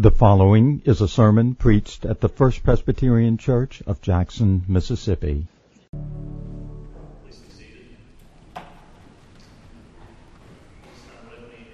The 0.00 0.12
following 0.12 0.80
is 0.84 1.00
a 1.00 1.08
sermon 1.08 1.56
preached 1.56 2.04
at 2.04 2.20
the 2.20 2.28
First 2.28 2.62
Presbyterian 2.62 3.36
Church 3.36 3.82
of 3.84 4.00
Jackson, 4.00 4.62
Mississippi. 4.68 5.48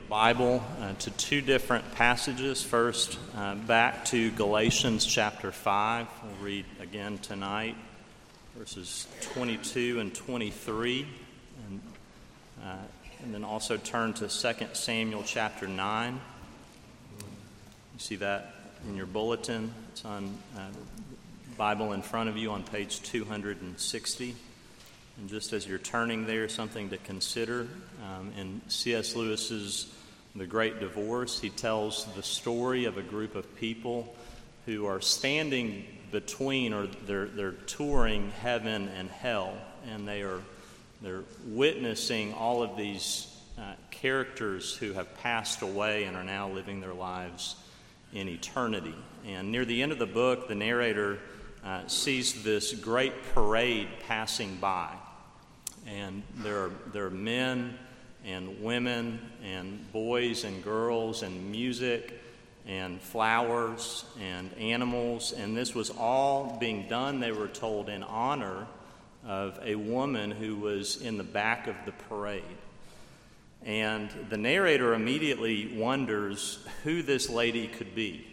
Bible 0.08 0.64
uh, 0.80 0.94
to 1.00 1.10
two 1.10 1.42
different 1.42 1.94
passages. 1.96 2.62
First, 2.62 3.18
uh, 3.36 3.56
back 3.56 4.06
to 4.06 4.30
Galatians 4.30 5.04
chapter 5.04 5.52
5. 5.52 6.06
We'll 6.22 6.32
read 6.46 6.64
again 6.80 7.18
tonight, 7.18 7.76
verses 8.56 9.06
22 9.34 10.00
and 10.00 10.14
23. 10.14 11.06
And, 11.68 11.80
uh, 12.64 12.76
and 13.22 13.34
then 13.34 13.44
also 13.44 13.76
turn 13.76 14.14
to 14.14 14.28
2 14.28 14.66
Samuel 14.72 15.24
chapter 15.26 15.68
9. 15.68 16.20
You 17.94 18.00
see 18.00 18.16
that 18.16 18.52
in 18.88 18.96
your 18.96 19.06
bulletin. 19.06 19.72
It's 19.92 20.04
on 20.04 20.36
uh, 20.56 20.62
Bible 21.56 21.92
in 21.92 22.02
front 22.02 22.28
of 22.28 22.36
you 22.36 22.50
on 22.50 22.64
page 22.64 23.00
260. 23.02 24.34
And 25.16 25.28
just 25.28 25.52
as 25.52 25.68
you're 25.68 25.78
turning 25.78 26.26
there, 26.26 26.48
something 26.48 26.90
to 26.90 26.96
consider. 26.98 27.68
Um, 28.02 28.32
in 28.36 28.60
C.S. 28.66 29.14
Lewis's 29.14 29.94
The 30.34 30.44
Great 30.44 30.80
Divorce, 30.80 31.38
he 31.40 31.50
tells 31.50 32.06
the 32.16 32.22
story 32.24 32.86
of 32.86 32.98
a 32.98 33.02
group 33.02 33.36
of 33.36 33.54
people 33.54 34.12
who 34.66 34.86
are 34.86 35.00
standing 35.00 35.84
between, 36.10 36.72
or 36.72 36.88
they're, 37.06 37.26
they're 37.26 37.52
touring 37.52 38.32
heaven 38.42 38.88
and 38.88 39.08
hell, 39.08 39.56
and 39.88 40.08
they 40.08 40.22
are 40.22 40.40
they're 41.00 41.22
witnessing 41.46 42.32
all 42.34 42.60
of 42.60 42.76
these 42.76 43.28
uh, 43.56 43.74
characters 43.92 44.74
who 44.74 44.94
have 44.94 45.16
passed 45.18 45.62
away 45.62 46.04
and 46.04 46.16
are 46.16 46.24
now 46.24 46.48
living 46.48 46.80
their 46.80 46.94
lives 46.94 47.54
in 48.14 48.28
eternity. 48.28 48.94
And 49.26 49.52
near 49.52 49.64
the 49.64 49.82
end 49.82 49.92
of 49.92 49.98
the 49.98 50.06
book, 50.06 50.48
the 50.48 50.54
narrator 50.54 51.18
uh, 51.64 51.86
sees 51.86 52.42
this 52.42 52.72
great 52.72 53.12
parade 53.34 53.88
passing 54.06 54.56
by. 54.56 54.94
And 55.86 56.22
there 56.36 56.64
are, 56.64 56.70
there 56.92 57.06
are 57.06 57.10
men 57.10 57.76
and 58.24 58.62
women 58.62 59.20
and 59.42 59.92
boys 59.92 60.44
and 60.44 60.64
girls 60.64 61.22
and 61.22 61.50
music 61.50 62.20
and 62.66 63.00
flowers 63.00 64.04
and 64.20 64.52
animals. 64.54 65.32
And 65.32 65.56
this 65.56 65.74
was 65.74 65.90
all 65.90 66.56
being 66.58 66.88
done, 66.88 67.20
they 67.20 67.32
were 67.32 67.48
told, 67.48 67.88
in 67.88 68.02
honor 68.02 68.66
of 69.26 69.58
a 69.62 69.74
woman 69.74 70.30
who 70.30 70.56
was 70.56 71.00
in 71.00 71.18
the 71.18 71.24
back 71.24 71.66
of 71.66 71.76
the 71.84 71.92
parade. 71.92 72.42
And 73.64 74.10
the 74.28 74.36
narrator 74.36 74.92
immediately 74.92 75.74
wonders 75.74 76.58
who 76.82 77.02
this 77.02 77.30
lady 77.30 77.66
could 77.66 77.94
be. 77.94 78.26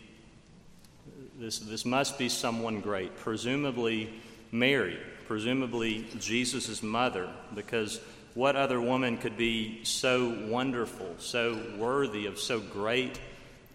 This, 1.40 1.60
this 1.60 1.86
must 1.86 2.20
be 2.20 2.28
someone 2.28 2.82
great, 2.82 3.18
presumably 3.18 4.14
Mary, 4.52 5.00
presumably 5.28 6.06
Jesus' 6.20 6.84
mother, 6.84 7.30
because 7.56 8.02
what 8.34 8.56
other 8.56 8.80
woman 8.80 9.18
could 9.18 9.38
be 9.38 9.84
so 9.84 10.48
wonderful, 10.48 11.16
so 11.18 11.60
worthy 11.78 12.26
of 12.26 12.38
so 12.38 12.60
great 12.60 13.20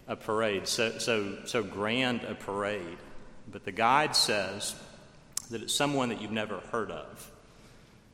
a 0.07 0.15
parade, 0.15 0.67
so, 0.67 0.97
so, 0.99 1.39
so 1.45 1.63
grand 1.63 2.23
a 2.23 2.35
parade? 2.35 2.97
But 3.51 3.65
the 3.65 3.71
guide 3.71 4.15
says 4.15 4.75
that 5.49 5.63
it's 5.63 5.73
someone 5.73 6.09
that 6.09 6.21
you've 6.21 6.31
never 6.31 6.59
heard 6.71 6.91
of. 6.91 7.31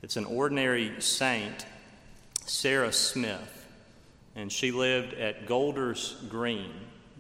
It's 0.02 0.17
an 0.17 0.25
ordinary 0.25 1.00
saint 1.00 1.66
Sarah 2.49 2.94
Smith, 2.94 3.66
and 4.36 4.52
she 4.52 4.72
lived 4.72 5.13
at 5.13 5.45
Golders 5.47 6.16
Green, 6.30 6.72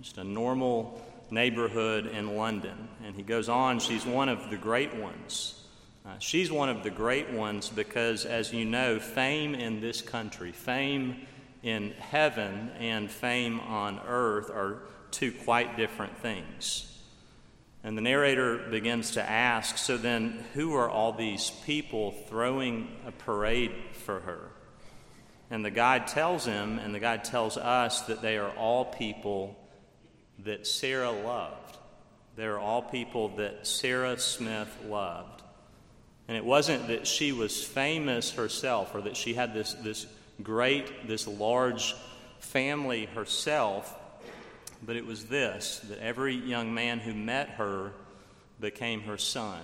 just 0.01 0.17
a 0.17 0.23
normal 0.23 1.01
neighborhood 1.31 2.07
in 2.07 2.37
London. 2.37 2.87
And 3.03 3.15
he 3.15 3.23
goes 3.23 3.49
on, 3.49 3.79
she's 3.79 4.05
one 4.05 4.29
of 4.29 4.49
the 4.49 4.57
great 4.57 4.95
ones. 4.95 5.59
Uh, 6.05 6.19
she's 6.19 6.51
one 6.51 6.69
of 6.69 6.83
the 6.83 6.89
great 6.89 7.31
ones 7.31 7.69
because, 7.69 8.25
as 8.25 8.51
you 8.51 8.65
know, 8.65 8.99
fame 8.99 9.55
in 9.55 9.79
this 9.79 10.01
country, 10.01 10.51
fame 10.51 11.25
in 11.63 11.91
heaven, 11.91 12.69
and 12.77 13.09
fame 13.09 13.59
on 13.61 14.01
earth 14.05 14.49
are 14.49 14.83
two 15.11 15.31
quite 15.31 15.77
different 15.77 16.17
things. 16.17 16.89
And 17.85 17.97
the 17.97 18.01
narrator 18.01 18.57
begins 18.69 19.11
to 19.11 19.29
ask 19.29 19.77
so 19.77 19.97
then, 19.97 20.43
who 20.53 20.73
are 20.75 20.89
all 20.89 21.13
these 21.13 21.51
people 21.65 22.11
throwing 22.27 22.89
a 23.05 23.11
parade 23.11 23.73
for 23.93 24.19
her? 24.21 24.52
And 25.53 25.63
the 25.63 25.69
guide 25.69 26.07
tells 26.07 26.47
him, 26.47 26.79
and 26.79 26.95
the 26.95 26.99
guide 26.99 27.23
tells 27.23 27.57
us, 27.57 28.01
that 28.07 28.23
they 28.23 28.39
are 28.39 28.49
all 28.57 28.85
people 28.85 29.55
that 30.39 30.65
Sarah 30.65 31.11
loved. 31.11 31.77
They're 32.35 32.57
all 32.57 32.81
people 32.81 33.29
that 33.35 33.67
Sarah 33.67 34.17
Smith 34.17 34.75
loved. 34.87 35.43
And 36.27 36.35
it 36.35 36.43
wasn't 36.43 36.87
that 36.87 37.05
she 37.05 37.33
was 37.33 37.63
famous 37.63 38.31
herself 38.31 38.95
or 38.95 39.01
that 39.01 39.15
she 39.15 39.35
had 39.35 39.53
this, 39.53 39.73
this 39.75 40.07
great, 40.41 41.07
this 41.07 41.27
large 41.27 41.93
family 42.39 43.05
herself, 43.05 43.95
but 44.81 44.95
it 44.95 45.05
was 45.05 45.25
this 45.25 45.81
that 45.87 45.99
every 45.99 46.33
young 46.33 46.73
man 46.73 46.97
who 46.97 47.13
met 47.13 47.49
her 47.49 47.91
became 48.59 49.01
her 49.01 49.19
son. 49.19 49.61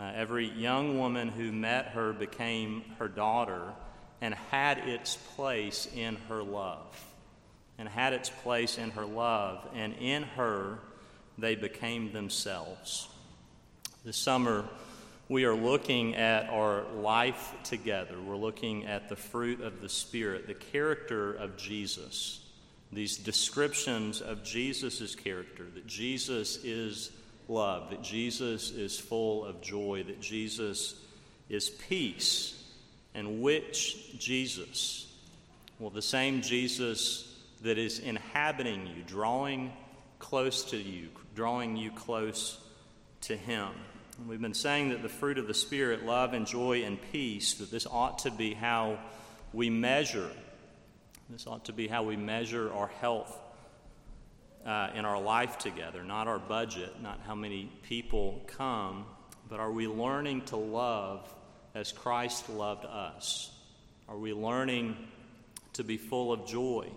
Uh, 0.00 0.10
every 0.16 0.48
young 0.48 0.98
woman 0.98 1.28
who 1.28 1.52
met 1.52 1.90
her 1.90 2.12
became 2.12 2.82
her 2.98 3.06
daughter 3.06 3.72
and 4.20 4.34
had 4.50 4.78
its 4.78 5.16
place 5.36 5.88
in 5.94 6.16
her 6.28 6.42
love. 6.42 7.04
And 7.78 7.88
had 7.88 8.12
its 8.12 8.28
place 8.28 8.78
in 8.78 8.90
her 8.90 9.06
love. 9.06 9.66
And 9.74 9.94
in 9.94 10.22
her, 10.22 10.78
they 11.38 11.54
became 11.54 12.12
themselves. 12.12 13.08
This 14.04 14.16
summer, 14.16 14.64
we 15.28 15.44
are 15.44 15.54
looking 15.54 16.16
at 16.16 16.50
our 16.50 16.82
life 16.92 17.54
together. 17.62 18.16
We're 18.20 18.36
looking 18.36 18.86
at 18.86 19.08
the 19.08 19.16
fruit 19.16 19.60
of 19.60 19.80
the 19.80 19.88
Spirit, 19.88 20.46
the 20.46 20.54
character 20.54 21.32
of 21.32 21.56
Jesus, 21.56 22.40
these 22.92 23.16
descriptions 23.16 24.20
of 24.20 24.42
Jesus' 24.42 25.14
character 25.14 25.66
that 25.74 25.86
Jesus 25.86 26.56
is 26.64 27.12
love, 27.48 27.90
that 27.90 28.02
Jesus 28.02 28.70
is 28.70 28.98
full 28.98 29.44
of 29.44 29.60
joy, 29.60 30.02
that 30.06 30.20
Jesus 30.20 30.96
is 31.48 31.70
peace, 31.70 32.59
and 33.14 33.42
which 33.42 34.18
Jesus? 34.18 35.06
Well, 35.78 35.90
the 35.90 36.02
same 36.02 36.42
Jesus 36.42 37.26
that 37.62 37.78
is 37.78 37.98
inhabiting 37.98 38.86
you, 38.86 39.02
drawing 39.06 39.72
close 40.18 40.64
to 40.70 40.76
you, 40.76 41.08
drawing 41.34 41.76
you 41.76 41.90
close 41.90 42.58
to 43.22 43.36
Him. 43.36 43.68
And 44.18 44.28
we've 44.28 44.40
been 44.40 44.54
saying 44.54 44.90
that 44.90 45.02
the 45.02 45.08
fruit 45.08 45.38
of 45.38 45.46
the 45.46 45.54
Spirit, 45.54 46.04
love 46.04 46.34
and 46.34 46.46
joy 46.46 46.84
and 46.84 46.98
peace, 47.12 47.54
that 47.54 47.70
this 47.70 47.86
ought 47.86 48.20
to 48.20 48.30
be 48.30 48.54
how 48.54 48.98
we 49.52 49.70
measure. 49.70 50.30
This 51.28 51.46
ought 51.46 51.64
to 51.66 51.72
be 51.72 51.88
how 51.88 52.02
we 52.02 52.16
measure 52.16 52.72
our 52.72 52.88
health 53.00 53.36
uh, 54.66 54.90
in 54.94 55.04
our 55.04 55.20
life 55.20 55.58
together, 55.58 56.02
not 56.04 56.28
our 56.28 56.38
budget, 56.38 57.00
not 57.02 57.20
how 57.26 57.34
many 57.34 57.70
people 57.82 58.42
come, 58.46 59.06
but 59.48 59.60
are 59.60 59.72
we 59.72 59.86
learning 59.86 60.42
to 60.42 60.56
love 60.56 61.32
as 61.74 61.92
Christ 61.92 62.48
loved 62.50 62.84
us? 62.84 63.50
Are 64.08 64.16
we 64.16 64.32
learning 64.32 64.96
to 65.74 65.84
be 65.84 65.96
full 65.96 66.32
of 66.32 66.46
joy 66.46 66.88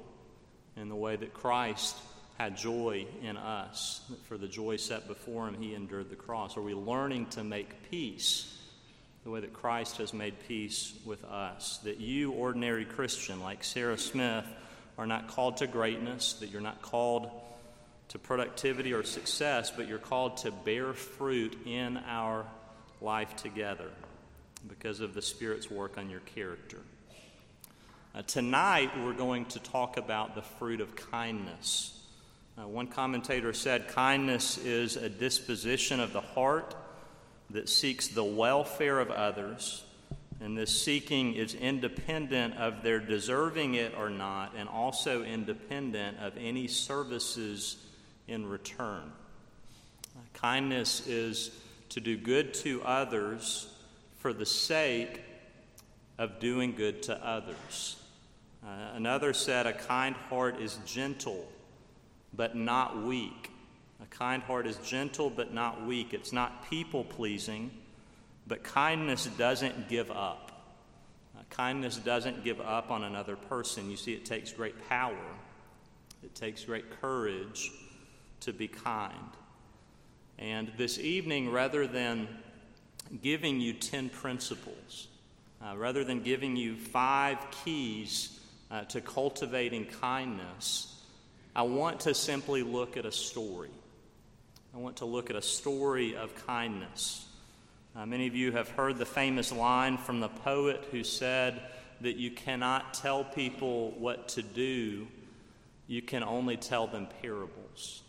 in 0.76 0.90
the 0.90 0.96
way 0.96 1.16
that 1.16 1.34
Christ 1.34 1.96
had 2.40 2.58
joy 2.58 3.06
in 3.22 3.38
us? 3.38 4.02
For 4.28 4.38
the 4.38 4.48
joy 4.48 4.78
set 4.78 5.08
before 5.08 5.48
him, 5.48 5.62
he 5.62 5.76
endured 5.76 6.10
the 6.10 6.16
cross. 6.16 6.58
Are 6.58 6.62
we 6.62 6.74
learning 6.74 7.28
to 7.28 7.44
make 7.44 7.92
peace 7.92 8.50
the 9.24 9.30
way 9.30 9.42
that 9.42 9.54
Christ 9.54 9.98
has 9.98 10.14
made 10.14 10.34
peace 10.48 10.94
with 11.06 11.24
us? 11.24 11.78
That 11.84 12.00
you, 12.00 12.32
ordinary 12.32 12.86
Christian, 12.86 13.42
like 13.42 13.64
Sarah 13.64 13.98
Smith, 13.98 14.46
are 14.98 15.08
not 15.08 15.28
called 15.28 15.58
to 15.58 15.68
greatness, 15.68 16.34
that 16.34 16.50
you're 16.50 16.62
not 16.62 16.82
called 16.82 17.30
to 18.10 18.20
productivity 18.20 18.94
or 18.94 19.04
success, 19.04 19.72
but 19.72 19.88
you're 19.88 19.98
called 19.98 20.38
to 20.38 20.52
bear 20.52 20.94
fruit 20.94 21.58
in 21.66 21.98
our 22.08 22.46
life 23.02 23.36
together 23.36 23.90
because 24.68 25.00
of 25.00 25.14
the 25.14 25.22
Spirit's 25.22 25.70
work 25.70 25.98
on 25.98 26.10
your 26.10 26.22
character. 26.22 26.80
Uh, 28.16 28.22
tonight, 28.22 28.92
we're 29.04 29.14
going 29.14 29.46
to 29.46 29.60
talk 29.60 29.98
about 29.98 30.36
the 30.36 30.42
fruit 30.42 30.80
of 30.80 30.96
kindness. 30.96 32.00
Uh, 32.58 32.68
one 32.68 32.88
commentator 32.88 33.52
said 33.54 33.88
kindness 33.88 34.58
is 34.60 34.96
a 34.96 35.10
disposition 35.10 36.00
of 36.00 36.14
the 36.14 36.22
heart 36.22 36.76
that 37.50 37.68
seeks 37.68 38.08
the 38.08 38.24
welfare 38.24 39.00
of 39.00 39.10
others, 39.10 39.84
and 40.40 40.58
this 40.58 40.82
seeking 40.82 41.34
is 41.34 41.56
independent 41.56 42.56
of 42.58 42.84
their 42.84 43.00
deserving 43.00 43.74
it 43.74 43.94
or 43.98 44.10
not, 44.10 44.54
and 44.56 44.70
also 44.70 45.24
independent 45.24 46.18
of 46.20 46.34
any 46.38 46.68
services 46.68 47.78
in 48.28 48.46
return. 48.46 49.12
Uh, 50.16 50.20
kindness 50.34 51.08
is 51.08 51.52
to 51.90 52.00
do 52.00 52.16
good 52.16 52.54
to 52.54 52.82
others 52.84 53.73
for 54.24 54.34
the 54.34 54.46
sake 54.46 55.22
of 56.18 56.40
doing 56.40 56.74
good 56.74 57.04
to 57.04 57.28
others. 57.28 57.98
Uh, 58.66 58.96
another 58.96 59.34
said, 59.34 59.68
A 59.68 59.74
kind 59.74 60.16
heart 60.16 60.62
is 60.62 60.80
gentle 60.86 61.46
but 62.36 62.56
not 62.56 63.04
weak. 63.04 63.52
A 64.02 64.06
kind 64.06 64.42
heart 64.44 64.66
is 64.66 64.78
gentle, 64.78 65.30
but 65.30 65.54
not 65.54 65.86
weak. 65.86 66.14
It's 66.14 66.32
not 66.32 66.70
people 66.70 67.04
pleasing, 67.04 67.70
but 68.48 68.64
kindness 68.64 69.26
doesn't 69.38 69.88
give 69.88 70.10
up. 70.10 70.52
Uh, 71.38 71.42
kindness 71.50 71.98
doesn't 71.98 72.46
give 72.46 72.60
up 72.60 72.92
on 72.92 73.04
another 73.04 73.36
person. 73.36 73.90
You 73.90 73.98
see, 73.98 74.14
it 74.14 74.26
takes 74.26 74.54
great 74.54 74.88
power, 74.90 75.18
it 76.24 76.34
takes 76.34 76.64
great 76.64 77.02
courage 77.02 77.72
to 78.40 78.54
be 78.54 78.70
kind. 78.70 79.14
And 80.40 80.72
this 80.78 80.98
evening, 80.98 81.52
rather 81.52 81.86
than 81.86 82.28
giving 83.22 83.60
you 83.60 83.74
10 83.74 84.10
principles, 84.10 85.08
uh, 85.62 85.76
rather 85.78 86.04
than 86.04 86.24
giving 86.24 86.56
you 86.56 86.76
five 86.76 87.38
keys 87.64 88.40
uh, 88.72 88.84
to 88.86 89.02
cultivating 89.02 89.86
kindness, 89.86 91.02
I 91.56 91.64
want 91.64 92.02
to 92.02 92.14
simply 92.14 92.64
look 92.64 92.98
at 92.98 93.06
a 93.06 93.12
story. 93.12 93.70
I 94.74 94.78
want 94.80 94.98
to 94.98 95.06
look 95.06 95.30
at 95.30 95.36
a 95.36 95.42
story 95.42 96.16
of 96.16 96.34
kindness. 96.48 97.28
Uh, 97.96 98.08
many 98.08 98.26
of 98.26 98.36
you 98.36 98.52
have 98.54 98.70
heard 98.70 98.98
the 98.98 99.06
famous 99.06 99.52
line 99.52 99.98
from 99.98 100.20
the 100.20 100.30
poet 100.30 100.84
who 100.90 101.04
said 101.04 101.62
that 102.02 102.16
you 102.16 102.32
cannot 102.32 102.96
tell 102.96 103.24
people 103.24 103.92
what 103.92 104.28
to 104.30 104.42
do, 104.42 105.08
you 105.88 106.02
can 106.02 106.24
only 106.24 106.58
tell 106.58 106.88
them 106.88 107.08
parables. 107.22 108.02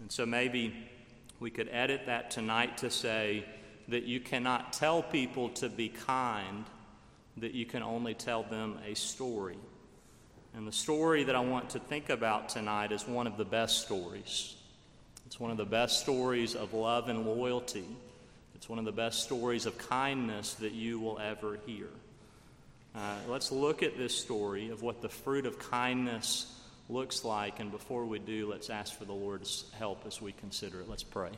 And 0.00 0.10
so 0.10 0.26
maybe 0.26 0.74
we 1.38 1.50
could 1.50 1.68
edit 1.70 2.06
that 2.06 2.32
tonight 2.32 2.78
to 2.78 2.90
say 2.90 3.44
that 3.88 4.04
you 4.04 4.20
cannot 4.20 4.72
tell 4.72 5.02
people 5.02 5.50
to 5.50 5.68
be 5.68 5.88
kind, 5.88 6.64
that 7.36 7.52
you 7.52 7.66
can 7.66 7.82
only 7.82 8.14
tell 8.14 8.42
them 8.42 8.78
a 8.86 8.94
story. 8.94 9.58
And 10.54 10.66
the 10.66 10.72
story 10.72 11.24
that 11.24 11.34
I 11.34 11.40
want 11.40 11.70
to 11.70 11.80
think 11.80 12.10
about 12.10 12.48
tonight 12.48 12.92
is 12.92 13.06
one 13.06 13.26
of 13.26 13.36
the 13.36 13.44
best 13.44 13.82
stories. 13.82 14.54
It's 15.26 15.40
one 15.40 15.50
of 15.50 15.56
the 15.56 15.64
best 15.64 16.00
stories 16.00 16.54
of 16.54 16.74
love 16.74 17.08
and 17.08 17.26
loyalty. 17.26 17.86
It's 18.54 18.68
one 18.68 18.78
of 18.78 18.84
the 18.84 18.92
best 18.92 19.24
stories 19.24 19.66
of 19.66 19.76
kindness 19.76 20.54
that 20.54 20.72
you 20.72 21.00
will 21.00 21.18
ever 21.18 21.58
hear. 21.66 21.88
Uh, 22.94 23.16
let's 23.26 23.50
look 23.50 23.82
at 23.82 23.98
this 23.98 24.16
story 24.16 24.70
of 24.70 24.82
what 24.82 25.02
the 25.02 25.08
fruit 25.08 25.46
of 25.46 25.58
kindness 25.58 26.46
looks 26.88 27.24
like. 27.24 27.58
And 27.58 27.72
before 27.72 28.04
we 28.06 28.20
do, 28.20 28.48
let's 28.48 28.70
ask 28.70 28.96
for 28.96 29.04
the 29.04 29.12
Lord's 29.12 29.64
help 29.76 30.06
as 30.06 30.22
we 30.22 30.32
consider 30.32 30.80
it. 30.80 30.88
Let's 30.88 31.02
pray. 31.02 31.30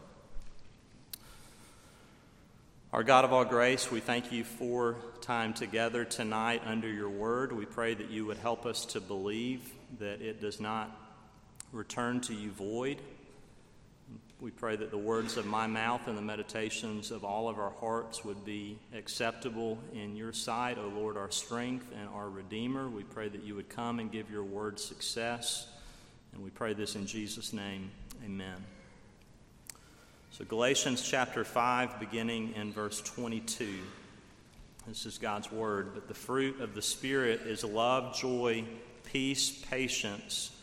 Our 2.92 3.02
God 3.02 3.24
of 3.24 3.32
all 3.32 3.44
grace, 3.44 3.90
we 3.90 3.98
thank 3.98 4.30
you 4.30 4.44
for 4.44 4.96
time 5.20 5.52
together 5.54 6.04
tonight 6.04 6.62
under 6.64 6.88
your 6.88 7.10
word. 7.10 7.50
We 7.50 7.66
pray 7.66 7.94
that 7.94 8.10
you 8.10 8.24
would 8.26 8.38
help 8.38 8.64
us 8.64 8.86
to 8.86 9.00
believe 9.00 9.68
that 9.98 10.22
it 10.22 10.40
does 10.40 10.60
not 10.60 10.96
return 11.72 12.20
to 12.22 12.34
you 12.34 12.52
void. 12.52 13.02
We 14.40 14.52
pray 14.52 14.76
that 14.76 14.92
the 14.92 14.98
words 14.98 15.36
of 15.36 15.46
my 15.46 15.66
mouth 15.66 16.06
and 16.06 16.16
the 16.16 16.22
meditations 16.22 17.10
of 17.10 17.24
all 17.24 17.48
of 17.48 17.58
our 17.58 17.72
hearts 17.80 18.24
would 18.24 18.44
be 18.44 18.78
acceptable 18.94 19.78
in 19.92 20.14
your 20.14 20.32
sight, 20.32 20.78
O 20.78 20.86
Lord, 20.86 21.16
our 21.16 21.30
strength 21.30 21.88
and 21.98 22.08
our 22.10 22.30
Redeemer. 22.30 22.88
We 22.88 23.02
pray 23.02 23.28
that 23.28 23.42
you 23.42 23.56
would 23.56 23.68
come 23.68 23.98
and 23.98 24.12
give 24.12 24.30
your 24.30 24.44
word 24.44 24.78
success. 24.78 25.66
And 26.32 26.42
we 26.42 26.50
pray 26.50 26.72
this 26.72 26.94
in 26.94 27.06
Jesus' 27.06 27.52
name. 27.52 27.90
Amen. 28.24 28.75
So, 30.36 30.44
Galatians 30.44 31.00
chapter 31.00 31.44
5, 31.44 31.98
beginning 31.98 32.52
in 32.56 32.70
verse 32.70 33.00
22. 33.00 33.78
This 34.86 35.06
is 35.06 35.16
God's 35.16 35.50
word. 35.50 35.94
But 35.94 36.08
the 36.08 36.14
fruit 36.14 36.60
of 36.60 36.74
the 36.74 36.82
Spirit 36.82 37.40
is 37.46 37.64
love, 37.64 38.14
joy, 38.14 38.64
peace, 39.10 39.48
patience, 39.70 40.54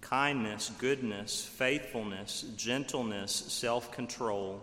kindness, 0.00 0.72
goodness, 0.78 1.44
faithfulness, 1.44 2.44
gentleness, 2.56 3.30
self 3.30 3.92
control. 3.92 4.60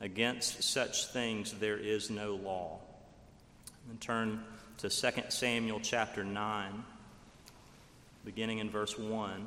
Against 0.00 0.62
such 0.62 1.08
things 1.08 1.52
there 1.58 1.76
is 1.76 2.08
no 2.08 2.36
law. 2.36 2.78
And 3.90 4.00
turn 4.00 4.42
to 4.78 4.88
2 4.88 5.10
Samuel 5.28 5.80
chapter 5.82 6.24
9, 6.24 6.82
beginning 8.24 8.60
in 8.60 8.70
verse 8.70 8.98
1. 8.98 9.46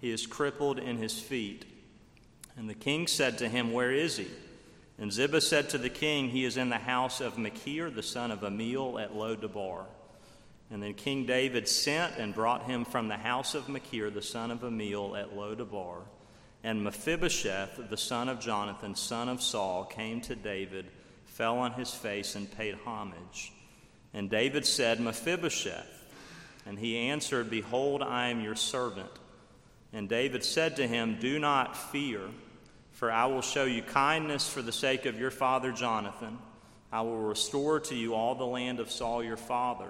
he 0.00 0.10
is 0.10 0.26
crippled 0.26 0.78
in 0.78 0.98
his 0.98 1.18
feet. 1.18 1.64
And 2.56 2.68
the 2.68 2.74
king 2.74 3.06
said 3.06 3.38
to 3.38 3.48
him, 3.48 3.72
Where 3.72 3.92
is 3.92 4.16
he? 4.16 4.28
And 4.98 5.12
Ziba 5.12 5.40
said 5.40 5.68
to 5.70 5.78
the 5.78 5.90
king, 5.90 6.30
He 6.30 6.44
is 6.44 6.56
in 6.56 6.70
the 6.70 6.78
house 6.78 7.20
of 7.20 7.38
Machir, 7.38 7.90
the 7.90 8.02
son 8.02 8.30
of 8.30 8.40
Ammiel, 8.40 9.02
at 9.02 9.14
Lo-debar. 9.14 9.84
And 10.70 10.82
then 10.82 10.94
King 10.94 11.26
David 11.26 11.68
sent 11.68 12.16
and 12.16 12.34
brought 12.34 12.64
him 12.64 12.84
from 12.84 13.08
the 13.08 13.16
house 13.16 13.54
of 13.54 13.68
Machir, 13.68 14.10
the 14.10 14.22
son 14.22 14.50
of 14.50 14.60
Ammiel, 14.60 15.18
at 15.20 15.36
Lo-debar. 15.36 15.98
And 16.64 16.82
Mephibosheth, 16.82 17.88
the 17.88 17.96
son 17.96 18.28
of 18.28 18.40
Jonathan, 18.40 18.96
son 18.96 19.28
of 19.28 19.40
Saul, 19.42 19.84
came 19.84 20.20
to 20.22 20.34
David, 20.34 20.86
fell 21.26 21.58
on 21.58 21.72
his 21.72 21.92
face, 21.92 22.34
and 22.34 22.50
paid 22.50 22.74
homage. 22.84 23.52
And 24.12 24.30
David 24.30 24.66
said, 24.66 24.98
Mephibosheth. 24.98 25.92
And 26.64 26.78
he 26.78 26.96
answered, 26.96 27.50
Behold, 27.50 28.02
I 28.02 28.28
am 28.28 28.40
your 28.40 28.56
servant. 28.56 29.10
And 29.96 30.10
David 30.10 30.44
said 30.44 30.76
to 30.76 30.86
him, 30.86 31.16
Do 31.18 31.38
not 31.38 31.74
fear, 31.74 32.20
for 32.92 33.10
I 33.10 33.24
will 33.24 33.40
show 33.40 33.64
you 33.64 33.80
kindness 33.80 34.46
for 34.46 34.60
the 34.60 34.70
sake 34.70 35.06
of 35.06 35.18
your 35.18 35.30
father 35.30 35.72
Jonathan. 35.72 36.36
I 36.92 37.00
will 37.00 37.16
restore 37.16 37.80
to 37.80 37.94
you 37.94 38.14
all 38.14 38.34
the 38.34 38.44
land 38.44 38.78
of 38.78 38.90
Saul 38.90 39.24
your 39.24 39.38
father, 39.38 39.88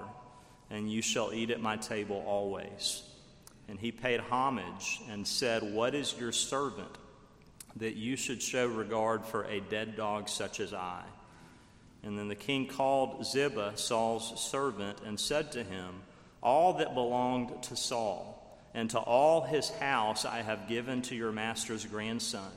and 0.70 0.88
you 0.88 1.02
shall 1.02 1.34
eat 1.34 1.50
at 1.50 1.60
my 1.60 1.76
table 1.76 2.22
always. 2.24 3.02
And 3.66 3.80
he 3.80 3.90
paid 3.90 4.20
homage 4.20 5.00
and 5.10 5.26
said, 5.26 5.64
What 5.64 5.92
is 5.92 6.14
your 6.16 6.30
servant 6.30 6.98
that 7.74 7.96
you 7.96 8.14
should 8.14 8.40
show 8.40 8.68
regard 8.68 9.25
for 9.25 9.42
a 9.46 9.58
dead 9.58 9.96
dog 9.96 10.28
such 10.28 10.60
as 10.60 10.72
I? 10.72 11.02
And 12.04 12.16
then 12.16 12.28
the 12.28 12.36
king 12.36 12.68
called 12.68 13.26
Ziba, 13.26 13.72
Saul's 13.75 14.40
servant, 14.40 15.00
and 15.04 15.18
said 15.18 15.50
to 15.50 15.64
him, 15.64 16.02
All 16.44 16.75
that 16.75 16.94
belonged 16.94 17.60
to 17.64 17.75
Saul, 17.75 18.36
and 18.76 18.90
to 18.90 18.99
all 18.99 19.40
his 19.40 19.71
house 19.71 20.26
I 20.26 20.42
have 20.42 20.68
given 20.68 21.00
to 21.02 21.16
your 21.16 21.33
master's 21.33 21.87
grandson. 21.87 22.52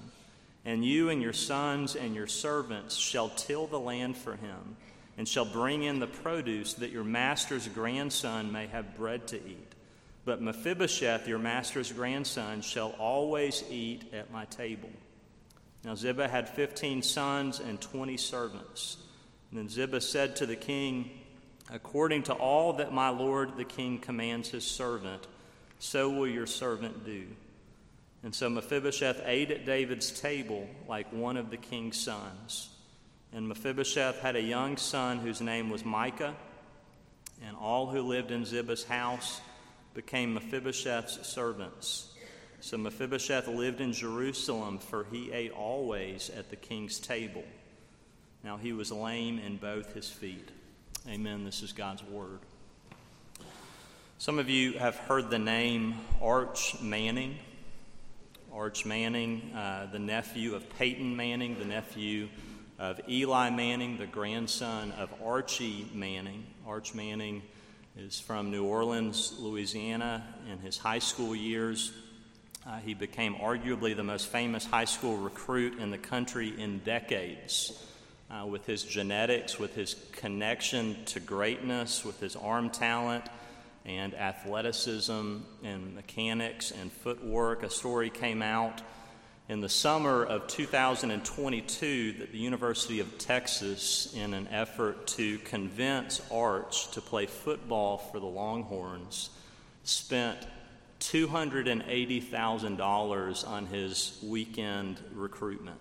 And 0.66 0.84
you 0.84 1.10
and 1.10 1.22
your 1.22 1.34
sons 1.34 1.96
and 1.96 2.14
your 2.14 2.28
servants 2.28 2.98
shall 2.98 3.30
till 3.30 3.68
the 3.68 3.80
land 3.80 4.18
for 4.18 4.36
him, 4.36 4.76
and 5.18 5.26
shall 5.26 5.46
bring 5.46 5.84
in 5.84 6.00
the 6.00 6.08
produce 6.08 6.74
that 6.76 6.92
your 6.92 7.06
master's 7.06 7.70
grandson 7.70 8.52
may 8.52 8.68
have 8.68 8.98
bread 8.98 9.28
to 9.30 9.38
eat. 9.38 9.74
But 10.26 10.42
Mephibosheth, 10.42 11.26
your 11.26 11.40
master's 11.40 11.94
grandson, 11.94 12.62
shall 12.62 12.94
always 13.00 13.64
eat 13.72 14.14
at 14.14 14.30
my 14.30 14.44
table. 14.46 14.92
Now 15.86 15.96
Ziba 15.96 16.28
had 16.28 16.50
fifteen 16.50 17.02
sons 17.02 17.62
and 17.62 17.80
twenty 17.80 18.18
servants. 18.18 18.98
And 19.52 19.60
then 19.60 19.70
Ziba 19.70 20.02
said 20.02 20.36
to 20.36 20.46
the 20.46 20.58
king, 20.58 21.12
According 21.72 22.24
to 22.24 22.34
all 22.34 22.74
that 22.74 22.92
my 22.92 23.08
lord 23.08 23.56
the 23.56 23.64
king 23.64 24.00
commands 24.00 24.50
his 24.50 24.66
servant, 24.66 25.26
so 25.80 26.10
will 26.10 26.28
your 26.28 26.46
servant 26.46 27.06
do. 27.06 27.24
And 28.22 28.36
so 28.36 28.50
Mephibosheth 28.50 29.22
ate 29.26 29.50
at 29.50 29.66
David's 29.66 30.12
table 30.12 30.68
like 30.88 31.12
one 31.14 31.38
of 31.38 31.50
the 31.50 31.58
king's 31.58 31.98
sons. 31.98 32.70
And 33.32 33.48
Mephibosheth 33.48 34.20
had 34.20 34.36
a 34.36 34.42
young 34.42 34.76
son 34.78 35.20
whose 35.20 35.40
name 35.40 35.70
was 35.70 35.86
Micah, 35.86 36.36
and 37.46 37.56
all 37.56 37.88
who 37.88 38.02
lived 38.02 38.32
in 38.32 38.44
Ziba's 38.44 38.84
house 38.84 39.40
became 39.94 40.34
Mephibosheth's 40.34 41.28
servants. 41.28 42.14
So 42.60 42.78
Mephibosheth 42.78 43.48
lived 43.48 43.80
in 43.80 43.94
Jerusalem, 43.94 44.80
for 44.80 45.06
he 45.12 45.32
ate 45.32 45.52
always 45.52 46.30
at 46.30 46.50
the 46.50 46.58
king's 46.58 47.00
table. 47.00 47.46
Now 48.44 48.58
he 48.58 48.74
was 48.74 48.92
lame 48.92 49.40
in 49.40 49.58
both 49.58 49.94
his 49.94 50.10
feet. 50.10 50.50
Amen. 51.08 51.46
This 51.46 51.64
is 51.64 51.72
God's 51.72 52.04
word. 52.04 52.40
Some 54.20 54.38
of 54.38 54.50
you 54.50 54.74
have 54.74 54.98
heard 54.98 55.30
the 55.30 55.40
name 55.40 55.96
Arch 56.22 56.76
Manning. 56.82 57.38
Arch 58.54 58.86
Manning, 58.86 59.54
uh, 59.56 59.88
the 59.94 59.98
nephew 59.98 60.56
of 60.56 60.70
Peyton 60.78 61.16
Manning, 61.16 61.58
the 61.58 61.64
nephew 61.64 62.28
of 62.78 63.00
Eli 63.08 63.50
Manning, 63.50 63.98
the 63.98 64.06
grandson 64.06 64.92
of 65.00 65.10
Archie 65.24 65.90
Manning. 65.94 66.46
Arch 66.68 66.94
Manning 66.94 67.44
is 67.98 68.20
from 68.20 68.52
New 68.52 68.66
Orleans, 68.66 69.38
Louisiana. 69.40 70.22
In 70.52 70.60
his 70.60 70.78
high 70.78 71.00
school 71.00 71.34
years, 71.34 71.94
Uh, 72.68 72.78
he 72.80 72.94
became 72.94 73.36
arguably 73.36 73.96
the 73.96 74.04
most 74.04 74.28
famous 74.28 74.66
high 74.66 74.84
school 74.84 75.16
recruit 75.16 75.80
in 75.80 75.92
the 75.92 75.98
country 75.98 76.54
in 76.62 76.80
decades. 76.80 77.72
Uh, 78.30 78.46
with 78.46 78.66
his 78.66 78.84
genetics, 78.84 79.58
with 79.58 79.74
his 79.76 79.96
connection 80.12 80.98
to 81.06 81.22
greatness, 81.22 82.04
with 82.04 82.20
his 82.20 82.36
arm 82.36 82.70
talent 82.70 83.24
and 83.86 84.14
athleticism 84.14 85.38
and 85.64 85.96
mechanics 85.96 86.72
and 86.72 86.92
footwork. 86.92 87.64
A 87.64 87.70
story 87.70 88.10
came 88.10 88.42
out 88.42 88.82
in 89.50 89.60
the 89.62 89.70
summer 89.70 90.24
of 90.24 90.48
2022 90.48 92.14
that 92.14 92.32
the 92.32 92.38
University 92.38 93.00
of 93.00 93.18
Texas, 93.18 94.14
in 94.14 94.36
an 94.36 94.48
effort 94.50 95.08
to 95.08 95.40
convince 95.40 96.22
Arch 96.32 96.92
to 96.92 97.02
play 97.02 97.26
football 97.26 97.98
for 97.98 98.20
the 98.20 98.28
Longhorns, 98.28 99.32
spent 99.84 100.38
$280,000 101.00 103.48
on 103.48 103.66
his 103.66 104.20
weekend 104.24 105.00
recruitment. 105.14 105.80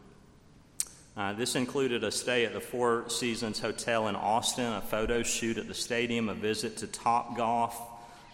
Uh, 1.19 1.33
this 1.33 1.57
included 1.57 2.05
a 2.05 2.13
stay 2.13 2.45
at 2.45 2.53
the 2.53 2.61
Four 2.61 3.11
Seasons 3.11 3.59
Hotel 3.59 4.07
in 4.07 4.15
Austin, 4.15 4.73
a 4.73 4.81
photo 4.81 5.25
shoot 5.25 5.59
at 5.59 5.67
the 5.67 5.75
stadium, 5.75 6.29
a 6.29 6.35
visit 6.35 6.77
to 6.77 6.87
Top 6.87 7.37
Golf, 7.37 7.77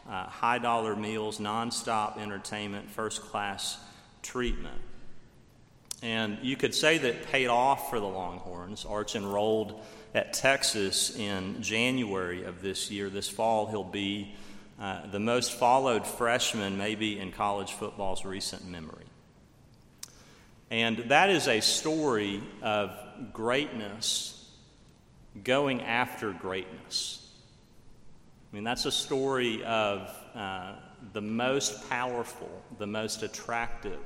uh, 0.06 0.26
high 0.26 0.58
dollar 0.58 0.94
meals, 0.94 1.38
nonstop 1.38 2.18
entertainment, 2.18 2.90
first 2.90 3.22
class 3.22 3.78
treatment. 4.20 4.78
And 6.02 6.36
you 6.42 6.56
could 6.56 6.74
say 6.74 6.98
that 6.98 7.08
it 7.08 7.26
paid 7.28 7.46
off 7.46 7.88
for 7.88 7.98
the 7.98 8.06
Longhorns. 8.06 8.84
Arch 8.84 9.16
enrolled 9.16 9.80
at 10.14 10.34
Texas 10.34 11.16
in 11.16 11.62
January 11.62 12.44
of 12.44 12.60
this 12.60 12.90
year. 12.90 13.08
This 13.08 13.30
fall, 13.30 13.66
he'll 13.66 13.82
be 13.82 14.34
uh, 14.78 15.06
the 15.06 15.20
most 15.20 15.52
followed 15.52 16.06
freshman, 16.06 16.76
maybe 16.76 17.18
in 17.18 17.32
college 17.32 17.72
football's 17.72 18.26
recent 18.26 18.68
memory. 18.68 19.06
And 20.70 20.98
that 21.08 21.30
is 21.30 21.46
a 21.48 21.60
story 21.60 22.42
of 22.62 22.90
greatness 23.32 24.50
going 25.42 25.82
after 25.82 26.32
greatness. 26.32 27.20
I 28.52 28.54
mean, 28.54 28.64
that's 28.64 28.86
a 28.86 28.92
story 28.92 29.64
of 29.64 30.16
uh, 30.34 30.74
the 31.12 31.20
most 31.20 31.88
powerful, 31.90 32.50
the 32.78 32.86
most 32.86 33.22
attractive, 33.22 33.98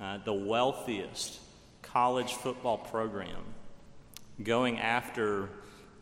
uh, 0.00 0.18
the 0.24 0.34
wealthiest 0.34 1.40
college 1.82 2.34
football 2.34 2.78
program, 2.78 3.42
going 4.42 4.78
after 4.78 5.48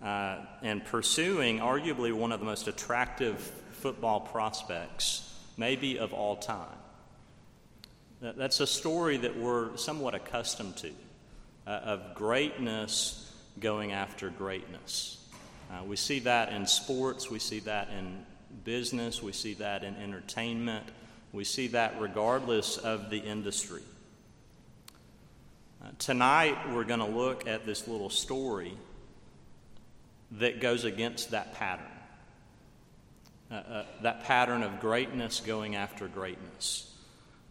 uh, 0.03 0.39
and 0.63 0.85
pursuing 0.85 1.61
arguably 1.61 2.13
one 2.13 2.33
of 2.33 2.41
the 2.41 2.47
most 2.47 2.67
attractive 2.67 3.39
football 3.73 4.21
prospects, 4.21 5.33
maybe 5.57 5.99
of 5.99 6.13
all 6.13 6.37
time. 6.37 6.67
That's 8.23 8.61
a 8.61 8.69
story 8.69 9.17
that 9.17 9.37
we're 9.37 9.77
somewhat 9.77 10.15
accustomed 10.15 10.77
to 10.77 10.93
uh, 11.67 11.71
of 11.71 12.15
greatness 12.15 13.33
going 13.59 13.91
after 13.91 14.31
greatness. 14.31 15.19
Uh, 15.69 15.83
we 15.83 15.97
see 15.97 16.21
that 16.21 16.53
in 16.53 16.65
sports, 16.69 17.29
we 17.29 17.41
see 17.41 17.59
that 17.61 17.89
in 17.91 18.25
business, 18.63 19.21
we 19.21 19.33
see 19.33 19.55
that 19.55 19.83
in 19.83 19.97
entertainment, 19.97 20.87
we 21.33 21.43
see 21.43 21.67
that 21.69 22.01
regardless 22.01 22.79
of 22.79 23.11
the 23.11 23.19
industry. 23.19 23.83
Uh, 25.83 25.89
tonight, 25.99 26.57
we're 26.73 26.85
going 26.85 27.01
to 27.01 27.07
look 27.07 27.49
at 27.49 27.67
this 27.67 27.89
little 27.89 28.11
story 28.11 28.73
that 30.31 30.61
goes 30.61 30.85
against 30.85 31.33
that 31.33 31.55
pattern. 31.55 31.87
Uh, 33.51 33.55
uh, 33.55 33.85
that 34.03 34.23
pattern 34.23 34.63
of 34.63 34.79
greatness 34.79 35.41
going 35.41 35.75
after 35.75 36.07
greatness. 36.07 36.92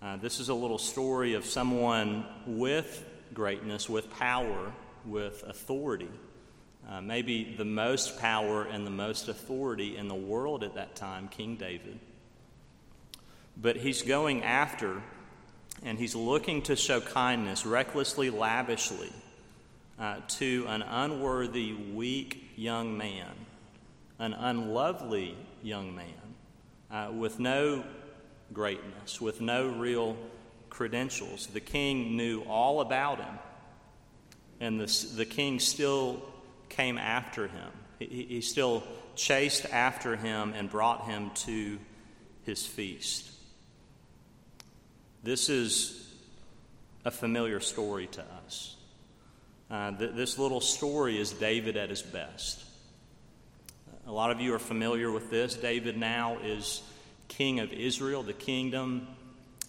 Uh, 0.01 0.17
this 0.17 0.39
is 0.39 0.49
a 0.49 0.53
little 0.53 0.79
story 0.79 1.35
of 1.35 1.45
someone 1.45 2.25
with 2.47 3.05
greatness, 3.35 3.87
with 3.87 4.09
power, 4.09 4.73
with 5.05 5.43
authority. 5.47 6.09
Uh, 6.89 7.01
maybe 7.01 7.53
the 7.55 7.65
most 7.65 8.19
power 8.19 8.63
and 8.63 8.85
the 8.85 8.91
most 8.91 9.29
authority 9.29 9.97
in 9.97 10.07
the 10.07 10.15
world 10.15 10.63
at 10.63 10.73
that 10.73 10.95
time, 10.95 11.27
King 11.27 11.55
David. 11.55 11.99
But 13.55 13.75
he's 13.75 14.01
going 14.01 14.43
after 14.43 15.03
and 15.83 15.99
he's 15.99 16.15
looking 16.15 16.63
to 16.63 16.75
show 16.75 16.99
kindness 16.99 17.63
recklessly, 17.63 18.31
lavishly 18.31 19.13
uh, 19.99 20.15
to 20.27 20.65
an 20.67 20.81
unworthy, 20.81 21.73
weak 21.73 22.49
young 22.55 22.97
man, 22.97 23.29
an 24.17 24.33
unlovely 24.33 25.37
young 25.61 25.95
man 25.95 26.07
uh, 26.89 27.11
with 27.11 27.39
no 27.39 27.83
greatness, 28.53 29.19
with 29.21 29.41
no 29.41 29.69
real 29.69 30.17
credentials. 30.69 31.47
The 31.47 31.59
king 31.59 32.17
knew 32.17 32.41
all 32.41 32.81
about 32.81 33.19
him, 33.19 33.39
and 34.59 34.79
the, 34.79 35.07
the 35.15 35.25
king 35.25 35.59
still 35.59 36.21
came 36.69 36.97
after 36.97 37.47
him. 37.47 37.71
He, 37.99 38.25
he 38.29 38.41
still 38.41 38.83
chased 39.15 39.65
after 39.65 40.15
him 40.15 40.53
and 40.55 40.69
brought 40.69 41.05
him 41.05 41.31
to 41.35 41.77
his 42.43 42.65
feast. 42.65 43.29
This 45.23 45.49
is 45.49 46.07
a 47.05 47.11
familiar 47.11 47.59
story 47.59 48.07
to 48.07 48.23
us. 48.45 48.75
Uh, 49.69 49.91
th- 49.91 50.11
this 50.15 50.37
little 50.37 50.61
story 50.61 51.19
is 51.19 51.31
David 51.31 51.77
at 51.77 51.89
his 51.89 52.01
best. 52.01 52.63
A 54.07 54.11
lot 54.11 54.31
of 54.31 54.41
you 54.41 54.53
are 54.53 54.59
familiar 54.59 55.11
with 55.11 55.29
this. 55.29 55.55
David 55.55 55.97
now 55.97 56.39
is 56.43 56.81
king 57.31 57.59
of 57.59 57.71
Israel. 57.71 58.23
The 58.23 58.33
kingdom 58.33 59.07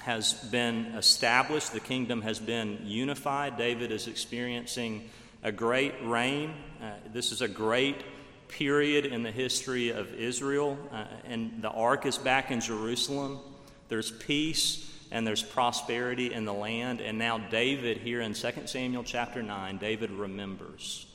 has 0.01 0.33
been 0.33 0.87
established, 0.97 1.73
the 1.73 1.81
kingdom 1.81 2.23
has 2.23 2.41
been 2.41 2.81
unified. 2.83 3.57
David 3.57 3.93
is 3.93 4.09
experiencing 4.09 5.09
a 5.45 5.53
great 5.53 5.95
reign. 6.03 6.55
Uh, 6.83 6.91
this 7.13 7.31
is 7.31 7.41
a 7.41 7.49
great 7.49 8.03
period 8.49 9.07
in 9.07 9.23
the 9.23 9.31
history 9.31 9.91
of 9.91 10.13
Israel, 10.15 10.77
uh, 10.91 11.05
and 11.25 11.63
the 11.63 11.71
ark 11.71 12.05
is 12.05 12.19
back 12.19 12.51
in 12.51 12.61
Jerusalem. 12.61 13.39
There's 13.89 14.11
peace 14.11 14.91
and 15.13 15.27
there's 15.27 15.43
prosperity 15.43 16.33
in 16.33 16.45
the 16.45 16.55
land. 16.55 17.01
And 17.01 17.19
now, 17.19 17.39
David, 17.39 17.99
here 17.99 18.23
in 18.23 18.35
2 18.35 18.53
Samuel 18.65 19.05
chapter 19.05 19.43
9, 19.43 19.79
David 19.79 20.11
remembers. 20.11 21.07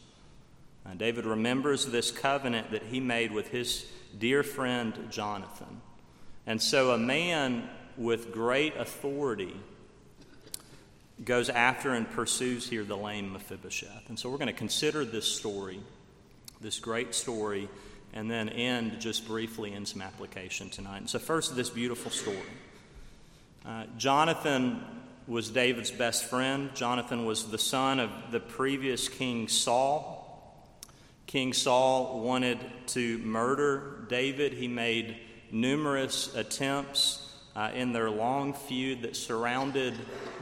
Uh, 0.86 0.94
David 0.94 1.26
remembers 1.26 1.88
this 1.88 2.12
covenant 2.12 2.72
that 2.72 2.84
he 2.84 3.00
made 3.00 3.32
with 3.32 3.50
his 3.50 3.86
dear 4.18 4.44
friend 4.44 5.08
Jonathan. 5.10 5.82
And 6.48 6.62
so, 6.62 6.92
a 6.92 6.98
man 6.98 7.70
with 7.98 8.32
great 8.32 8.78
authority 8.78 9.54
goes 11.26 11.50
after 11.50 11.94
and 11.94 12.10
pursues 12.10 12.70
here 12.70 12.86
the 12.86 12.96
lame 12.96 13.34
Mephibosheth. 13.34 14.08
And 14.08 14.18
so, 14.18 14.30
we're 14.30 14.38
going 14.38 14.48
to 14.48 14.54
consider 14.54 15.04
this 15.04 15.26
story, 15.26 15.82
this 16.62 16.80
great 16.80 17.14
story, 17.14 17.68
and 18.14 18.32
then 18.32 18.48
end 18.48 19.02
just 19.02 19.28
briefly 19.28 19.74
in 19.74 19.86
some 19.86 20.02
application 20.02 20.70
tonight. 20.70 21.00
And 21.00 21.10
so, 21.10 21.20
first, 21.20 21.54
this 21.54 21.70
beautiful 21.70 22.12
story. 22.12 22.38
Uh, 23.66 23.84
Jonathan 23.98 24.82
was 25.28 25.50
David's 25.50 25.92
best 25.92 26.24
friend. 26.24 26.74
Jonathan 26.74 27.26
was 27.26 27.52
the 27.52 27.58
son 27.58 28.00
of 28.00 28.10
the 28.32 28.40
previous 28.40 29.10
king 29.10 29.50
Saul. 29.50 30.24
King 31.26 31.52
Saul 31.52 32.22
wanted 32.22 32.58
to 32.88 33.18
murder 33.18 34.06
David. 34.08 34.54
He 34.54 34.70
made 34.70 35.18
numerous 35.52 36.34
attempts 36.36 37.28
uh, 37.56 37.72
in 37.74 37.92
their 37.92 38.10
long 38.10 38.54
feud 38.54 39.02
that 39.02 39.16
surrounded 39.16 39.94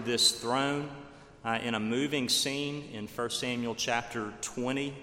this 0.04 0.32
throne. 0.32 0.90
Uh, 1.44 1.60
in 1.64 1.76
a 1.76 1.80
moving 1.80 2.28
scene 2.28 2.90
in 2.92 3.08
1 3.08 3.30
Samuel 3.30 3.76
chapter 3.76 4.34
20, 4.42 4.96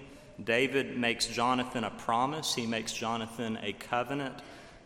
David 0.43 0.97
makes 0.97 1.25
Jonathan 1.25 1.85
a 1.85 1.89
promise, 1.89 2.53
he 2.53 2.65
makes 2.65 2.91
Jonathan 2.91 3.57
a 3.63 3.71
covenant. 3.73 4.35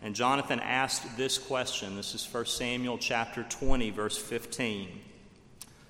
And 0.03 0.13
Jonathan 0.13 0.59
asked 0.59 1.17
this 1.17 1.39
question. 1.39 1.95
This 1.95 2.13
is 2.13 2.27
1 2.31 2.45
Samuel 2.45 2.99
chapter 2.99 3.43
20, 3.43 3.89
verse 3.89 4.17
15. 4.17 4.87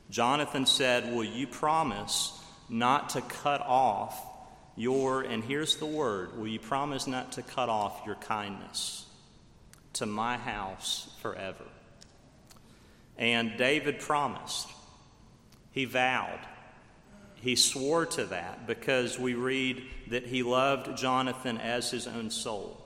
Jonathan 0.09 0.65
said, 0.65 1.13
Will 1.13 1.25
you 1.25 1.45
promise 1.45 2.31
not 2.69 3.09
to 3.09 3.21
cut 3.21 3.59
off 3.61 4.25
your, 4.77 5.23
and 5.23 5.43
here's 5.43 5.75
the 5.75 5.85
word, 5.85 6.37
will 6.37 6.47
you 6.47 6.59
promise 6.59 7.07
not 7.07 7.33
to 7.33 7.41
cut 7.41 7.67
off 7.67 8.03
your 8.05 8.15
kindness 8.15 9.06
to 9.97 10.05
my 10.05 10.37
house 10.37 11.09
forever? 11.21 11.65
And 13.17 13.57
David 13.57 13.99
promised. 13.99 14.69
He 15.71 15.85
vowed. 15.85 16.39
He 17.35 17.55
swore 17.55 18.05
to 18.07 18.25
that 18.25 18.67
because 18.67 19.19
we 19.19 19.33
read 19.35 19.83
that 20.09 20.25
he 20.25 20.43
loved 20.43 20.97
Jonathan 20.97 21.57
as 21.57 21.91
his 21.91 22.07
own 22.07 22.31
soul. 22.31 22.83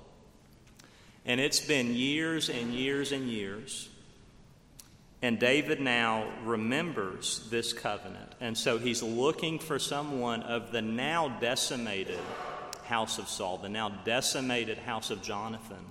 And 1.25 1.39
it's 1.39 1.59
been 1.59 1.93
years 1.95 2.49
and 2.49 2.73
years 2.73 3.11
and 3.11 3.27
years. 3.27 3.89
And 5.21 5.39
David 5.39 5.79
now 5.79 6.27
remembers 6.43 7.47
this 7.51 7.73
covenant. 7.73 8.33
And 8.39 8.57
so 8.57 8.79
he's 8.79 9.03
looking 9.03 9.59
for 9.59 9.77
someone 9.77 10.41
of 10.43 10.71
the 10.71 10.81
now 10.81 11.29
decimated 11.39 12.19
house 12.85 13.19
of 13.19 13.27
Saul, 13.27 13.57
the 13.57 13.69
now 13.69 13.89
decimated 14.03 14.79
house 14.79 15.11
of 15.11 15.21
Jonathan, 15.21 15.85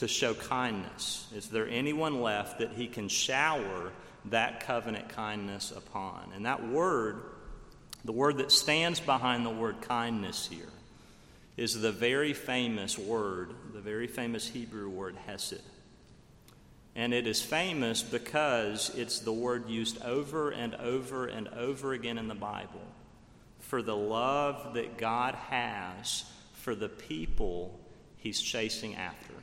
to 0.00 0.08
show 0.08 0.34
kindness? 0.34 1.28
Is 1.34 1.48
there 1.48 1.68
anyone 1.68 2.22
left 2.22 2.58
that 2.58 2.72
he 2.72 2.86
can 2.86 3.08
shower 3.08 3.92
that 4.26 4.66
covenant 4.66 5.10
kindness 5.10 5.72
upon? 5.74 6.32
And 6.34 6.46
that 6.46 6.66
word, 6.66 7.22
the 8.04 8.12
word 8.12 8.38
that 8.38 8.50
stands 8.50 8.98
behind 8.98 9.44
the 9.44 9.50
word 9.50 9.82
kindness 9.82 10.48
here, 10.50 10.72
is 11.58 11.78
the 11.78 11.92
very 11.92 12.32
famous 12.32 12.98
word, 12.98 13.52
the 13.74 13.80
very 13.80 14.06
famous 14.06 14.48
Hebrew 14.48 14.88
word 14.88 15.16
hesed. 15.26 15.62
And 16.96 17.12
it 17.12 17.26
is 17.26 17.42
famous 17.42 18.02
because 18.02 18.90
it's 18.96 19.20
the 19.20 19.32
word 19.32 19.68
used 19.68 20.02
over 20.02 20.50
and 20.50 20.74
over 20.76 21.26
and 21.26 21.46
over 21.48 21.92
again 21.92 22.16
in 22.16 22.26
the 22.26 22.34
Bible 22.34 22.80
for 23.58 23.82
the 23.82 23.96
love 23.96 24.74
that 24.74 24.96
God 24.96 25.34
has 25.34 26.24
for 26.54 26.74
the 26.74 26.88
people 26.88 27.78
he's 28.16 28.40
chasing 28.40 28.96
after. 28.96 29.34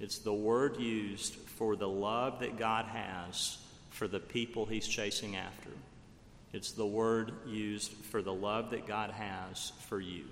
It's 0.00 0.18
the 0.18 0.34
word 0.34 0.78
used 0.78 1.34
for 1.34 1.76
the 1.76 1.88
love 1.88 2.40
that 2.40 2.58
God 2.58 2.86
has 2.86 3.58
for 3.90 4.08
the 4.08 4.20
people 4.20 4.66
he's 4.66 4.88
chasing 4.88 5.36
after. 5.36 5.70
It's 6.52 6.72
the 6.72 6.86
word 6.86 7.32
used 7.46 7.92
for 8.10 8.22
the 8.22 8.32
love 8.32 8.70
that 8.70 8.86
God 8.86 9.10
has 9.10 9.72
for 9.88 10.00
you. 10.00 10.24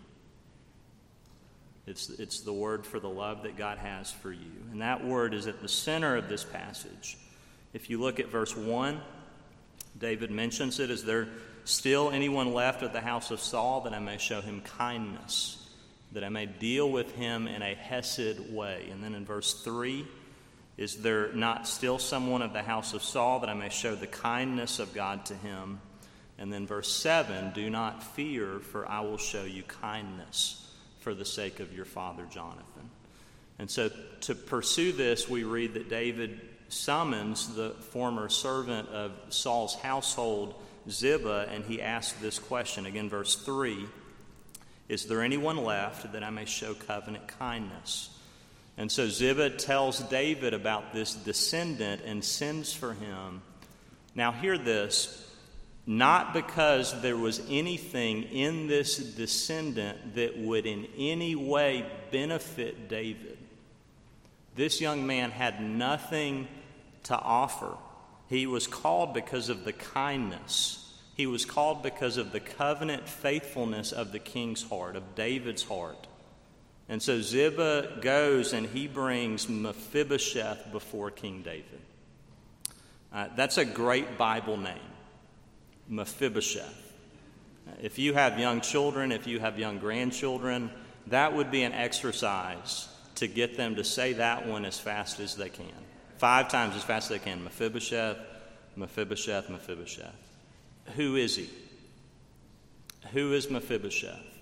It's, 1.87 2.11
it's 2.11 2.41
the 2.41 2.53
word 2.53 2.87
for 2.87 3.01
the 3.01 3.09
love 3.09 3.43
that 3.43 3.57
God 3.57 3.79
has 3.79 4.11
for 4.11 4.33
you. 4.33 4.53
And 4.71 4.83
that 4.83 5.05
word 5.05 5.35
is 5.35 5.47
at 5.47 5.61
the 5.61 5.69
center 5.69 6.17
of 6.17 6.29
this 6.29 6.45
passage. 6.45 7.17
If 7.73 7.91
you 7.91 8.01
look 8.01 8.21
at 8.21 8.29
verse 8.29 8.57
1, 8.57 9.01
David 9.99 10.31
mentions 10.31 10.79
it 10.79 10.91
Is 10.91 11.05
there 11.05 11.29
still 11.65 12.11
anyone 12.11 12.53
left 12.53 12.83
of 12.83 12.93
the 12.93 13.01
house 13.01 13.31
of 13.31 13.41
Saul 13.41 13.83
that 13.83 13.93
I 13.93 13.99
may 13.99 14.19
show 14.19 14.41
him 14.41 14.61
kindness, 14.61 15.62
that 16.13 16.25
I 16.25 16.29
may 16.29 16.47
deal 16.47 16.91
with 16.91 17.15
him 17.15 17.47
in 17.47 17.63
a 17.63 17.75
Hesed 17.75 18.53
way. 18.53 18.89
And 18.91 19.03
then 19.03 19.15
in 19.15 19.25
verse 19.25 19.63
3, 19.63 20.07
is 20.77 20.97
there 20.97 21.33
not 21.33 21.67
still 21.67 21.99
someone 21.99 22.43
of 22.43 22.53
the 22.53 22.63
house 22.63 22.95
of 22.95 23.03
Saul 23.03 23.41
that 23.41 23.49
I 23.49 23.55
may 23.55 23.69
show 23.69 23.95
the 23.95 24.07
kindness 24.07 24.79
of 24.79 24.95
God 24.95 25.27
to 25.27 25.35
him? 25.35 25.81
And 26.39 26.53
then 26.53 26.67
verse 26.67 26.93
7 26.93 27.53
Do 27.55 27.71
not 27.71 28.03
fear, 28.03 28.59
for 28.59 28.89
I 28.89 29.01
will 29.01 29.19
show 29.19 29.45
you 29.45 29.63
kindness 29.63 30.59
for 31.01 31.15
the 31.15 31.25
sake 31.25 31.61
of 31.61 31.75
your 31.75 31.85
father 31.85 32.25
Jonathan. 32.31 32.91
And 33.59 33.71
so 33.71 33.91
to 34.23 34.35
pursue 34.35 34.93
this, 34.93 35.29
we 35.29 35.45
read 35.45 35.75
that 35.75 35.89
David 35.89 36.41
summons 36.69 37.55
the 37.55 37.71
former 37.91 38.29
servant 38.29 38.89
of 38.89 39.13
Saul's 39.29 39.75
household, 39.75 40.55
Ziba, 40.89 41.49
and 41.53 41.65
he 41.65 41.83
asks 41.83 42.19
this 42.21 42.39
question. 42.39 42.87
Again, 42.87 43.09
verse 43.09 43.37
3 43.37 43.87
Is 44.89 45.07
there 45.07 45.23
anyone 45.23 45.57
left 45.57 46.13
that 46.13 46.23
I 46.23 46.31
may 46.31 46.45
show 46.45 46.75
covenant 46.75 47.29
kindness? 47.29 48.11
And 48.77 48.91
so 48.91 49.09
Ziba 49.09 49.51
tells 49.51 50.01
David 50.01 50.55
about 50.55 50.93
this 50.93 51.15
descendant 51.15 52.03
and 52.05 52.25
sends 52.25 52.73
for 52.73 52.95
him. 52.95 53.43
Now, 54.15 54.33
hear 54.33 54.59
this 54.59 55.29
not 55.87 56.33
because 56.33 57.01
there 57.03 57.17
was 57.17 57.43
anything 57.49 58.23
in 58.25 58.69
this 58.69 58.97
descendant 58.97 60.15
that 60.15 60.39
would 60.39 60.65
in 60.65 60.87
any 60.97 61.35
way 61.35 61.85
benefit 62.13 62.89
David. 62.89 63.39
This 64.55 64.81
young 64.81 65.07
man 65.07 65.31
had 65.31 65.61
nothing 65.61 66.47
to 67.05 67.19
offer. 67.19 67.77
He 68.29 68.47
was 68.47 68.67
called 68.67 69.13
because 69.13 69.49
of 69.49 69.65
the 69.65 69.73
kindness. 69.73 70.82
He 71.15 71.27
was 71.27 71.45
called 71.45 71.83
because 71.83 72.17
of 72.17 72.33
the 72.33 72.41
covenant 72.41 73.09
faithfulness 73.09 73.93
of 73.93 74.13
the 74.13 74.19
king's 74.19 74.63
heart, 74.63 74.97
of 74.97 75.15
David's 75.15 75.63
heart. 75.63 76.07
And 76.89 77.03
so 77.03 77.21
Ziba 77.21 77.99
goes 78.01 78.53
and 78.53 78.67
he 78.67 78.87
brings 78.87 79.49
Mephibosheth 79.49 80.73
before 80.73 81.11
King 81.11 81.43
David. 81.43 81.81
Uh, 83.13 83.29
that's 83.37 83.59
a 83.59 83.65
great 83.65 84.17
Bible 84.17 84.57
name. 84.57 84.79
Mephibosheth. 85.89 86.93
If 87.81 87.99
you 87.99 88.15
have 88.15 88.39
young 88.39 88.61
children, 88.61 89.13
if 89.13 89.27
you 89.27 89.39
have 89.39 89.59
young 89.59 89.79
grandchildren, 89.79 90.71
that 91.09 91.35
would 91.35 91.51
be 91.51 91.63
an 91.63 91.73
exercise 91.73 92.89
to 93.17 93.27
get 93.27 93.57
them 93.57 93.77
to 93.77 93.85
say 93.85 94.15
that 94.15 94.47
one 94.47 94.65
as 94.65 94.79
fast 94.79 95.21
as 95.21 95.37
they 95.37 95.49
can. 95.49 95.67
Five 96.17 96.49
times 96.49 96.75
as 96.77 96.83
fast 96.83 97.11
as 97.11 97.19
they 97.19 97.25
can. 97.25 97.45
Mephibosheth, 97.45 98.17
Mephibosheth, 98.77 99.51
Mephibosheth. 99.51 100.32
Who 100.97 101.17
is 101.17 101.37
he? 101.37 101.49
Who 103.13 103.33
is 103.33 103.51
Mephibosheth? 103.51 104.33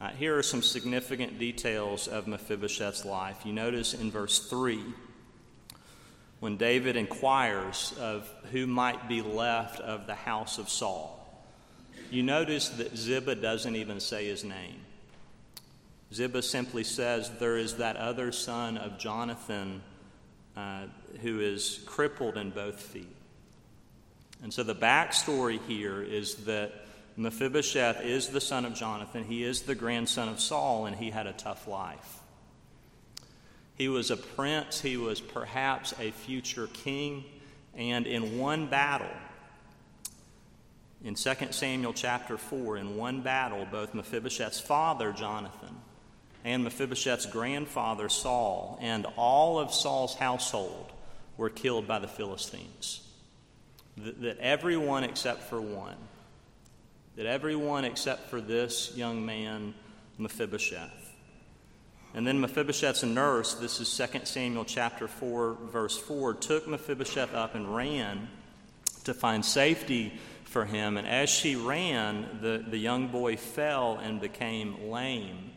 Uh, 0.00 0.10
here 0.10 0.36
are 0.36 0.42
some 0.42 0.62
significant 0.62 1.38
details 1.38 2.08
of 2.08 2.26
Mephibosheth's 2.26 3.04
life. 3.04 3.46
You 3.46 3.52
notice 3.52 3.94
in 3.94 4.10
verse 4.10 4.38
3 4.50 4.80
when 6.40 6.56
David 6.56 6.96
inquires 6.96 7.94
of 7.98 8.30
who 8.52 8.66
might 8.66 9.08
be 9.08 9.22
left 9.22 9.80
of 9.80 10.06
the 10.06 10.14
house 10.14 10.58
of 10.58 10.68
Saul. 10.68 11.20
You 12.10 12.22
notice 12.22 12.68
that 12.70 12.96
Ziba 12.96 13.36
doesn't 13.36 13.76
even 13.76 13.98
say 13.98 14.26
his 14.26 14.44
name. 14.44 14.80
Ziba 16.12 16.42
simply 16.42 16.84
says, 16.84 17.30
There 17.38 17.56
is 17.56 17.76
that 17.76 17.96
other 17.96 18.30
son 18.30 18.76
of 18.76 18.98
Jonathan 18.98 19.82
uh, 20.56 20.82
who 21.22 21.40
is 21.40 21.80
crippled 21.86 22.36
in 22.36 22.50
both 22.50 22.80
feet. 22.80 23.16
And 24.42 24.52
so 24.52 24.62
the 24.62 24.74
backstory 24.74 25.60
here 25.66 26.02
is 26.02 26.34
that 26.44 26.72
Mephibosheth 27.16 28.02
is 28.04 28.28
the 28.28 28.40
son 28.40 28.64
of 28.64 28.74
Jonathan, 28.74 29.24
he 29.24 29.44
is 29.44 29.62
the 29.62 29.74
grandson 29.74 30.28
of 30.28 30.40
Saul, 30.40 30.86
and 30.86 30.96
he 30.96 31.10
had 31.10 31.26
a 31.26 31.32
tough 31.32 31.68
life. 31.68 32.20
He 33.76 33.88
was 33.88 34.10
a 34.10 34.16
prince, 34.16 34.80
he 34.80 34.96
was 34.96 35.20
perhaps 35.20 35.94
a 36.00 36.10
future 36.10 36.68
king, 36.72 37.24
and 37.76 38.06
in 38.06 38.38
one 38.38 38.66
battle, 38.66 39.06
in 41.04 41.14
2 41.14 41.34
Samuel 41.50 41.92
chapter 41.92 42.36
4, 42.36 42.78
in 42.78 42.96
one 42.96 43.20
battle, 43.20 43.66
both 43.70 43.94
Mephibosheth's 43.94 44.60
father, 44.60 45.12
Jonathan, 45.12 45.76
and 46.44 46.64
Mephibosheth's 46.64 47.26
grandfather, 47.26 48.08
Saul, 48.08 48.78
and 48.80 49.06
all 49.16 49.58
of 49.58 49.72
Saul's 49.72 50.14
household 50.14 50.92
were 51.36 51.50
killed 51.50 51.86
by 51.86 51.98
the 51.98 52.08
Philistines. 52.08 53.03
That, 53.96 54.20
that 54.22 54.38
everyone 54.38 55.04
except 55.04 55.42
for 55.42 55.60
one, 55.60 55.96
that 57.16 57.26
everyone 57.26 57.84
except 57.84 58.28
for 58.28 58.40
this 58.40 58.92
young 58.96 59.24
man, 59.24 59.74
Mephibosheth, 60.18 61.04
and 62.14 62.24
then 62.24 62.40
Mephibosheth's 62.40 63.02
nurse, 63.02 63.54
this 63.54 63.80
is 63.80 63.96
2 63.96 64.20
Samuel 64.24 64.64
chapter 64.64 65.08
4, 65.08 65.56
verse 65.72 65.98
4, 65.98 66.34
took 66.34 66.68
Mephibosheth 66.68 67.34
up 67.34 67.56
and 67.56 67.74
ran 67.74 68.28
to 69.02 69.12
find 69.12 69.44
safety 69.44 70.12
for 70.44 70.64
him. 70.64 70.96
And 70.96 71.08
as 71.08 71.28
she 71.28 71.56
ran, 71.56 72.38
the, 72.40 72.64
the 72.68 72.78
young 72.78 73.08
boy 73.08 73.36
fell 73.36 73.98
and 73.98 74.20
became 74.20 74.90
lame. 74.90 75.50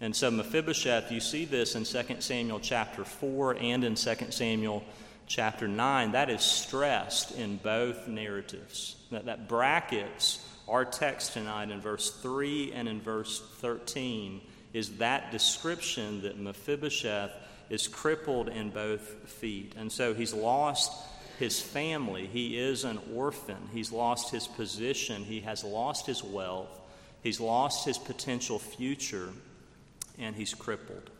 And 0.00 0.14
so 0.14 0.32
Mephibosheth, 0.32 1.12
you 1.12 1.20
see 1.20 1.44
this 1.44 1.76
in 1.76 1.84
2 1.84 2.16
Samuel 2.18 2.58
chapter 2.58 3.04
4 3.04 3.56
and 3.58 3.84
in 3.84 3.94
2 3.94 4.14
Samuel 4.30 4.82
chapter 5.26 5.68
9. 5.68 6.12
That 6.12 6.30
is 6.30 6.42
stressed 6.42 7.32
in 7.32 7.56
both 7.56 8.08
narratives. 8.08 8.96
That, 9.10 9.26
that 9.26 9.48
brackets 9.48 10.46
our 10.68 10.84
text 10.84 11.34
tonight 11.34 11.70
in 11.70 11.80
verse 11.80 12.10
3 12.10 12.72
and 12.72 12.88
in 12.88 13.00
verse 13.00 13.42
13 13.58 14.40
is 14.72 14.98
that 14.98 15.30
description 15.30 16.22
that 16.22 16.38
Mephibosheth 16.38 17.30
is 17.70 17.86
crippled 17.86 18.48
in 18.48 18.70
both 18.70 19.28
feet. 19.28 19.74
And 19.76 19.90
so 19.90 20.14
he's 20.14 20.34
lost 20.34 20.92
his 21.38 21.60
family. 21.60 22.26
He 22.26 22.58
is 22.58 22.84
an 22.84 22.98
orphan. 23.14 23.68
He's 23.72 23.92
lost 23.92 24.30
his 24.30 24.46
position. 24.46 25.24
He 25.24 25.40
has 25.40 25.64
lost 25.64 26.06
his 26.06 26.22
wealth. 26.22 26.80
He's 27.22 27.40
lost 27.40 27.84
his 27.84 27.98
potential 27.98 28.58
future. 28.58 29.28
And 30.18 30.36
he's 30.36 30.54
crippled. 30.54 31.10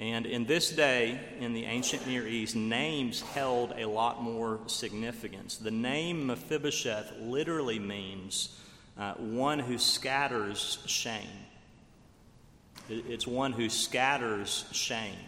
And 0.00 0.24
in 0.24 0.46
this 0.46 0.70
day, 0.70 1.20
in 1.40 1.52
the 1.52 1.66
ancient 1.66 2.06
Near 2.06 2.26
East, 2.26 2.56
names 2.56 3.20
held 3.20 3.74
a 3.76 3.84
lot 3.84 4.22
more 4.22 4.60
significance. 4.66 5.58
The 5.58 5.70
name 5.70 6.26
Mephibosheth 6.26 7.12
literally 7.20 7.78
means 7.78 8.58
uh, 8.98 9.12
one 9.16 9.58
who 9.58 9.76
scatters 9.76 10.78
shame. 10.86 11.28
It's 12.88 13.26
one 13.26 13.52
who 13.52 13.68
scatters 13.68 14.64
shame. 14.72 15.18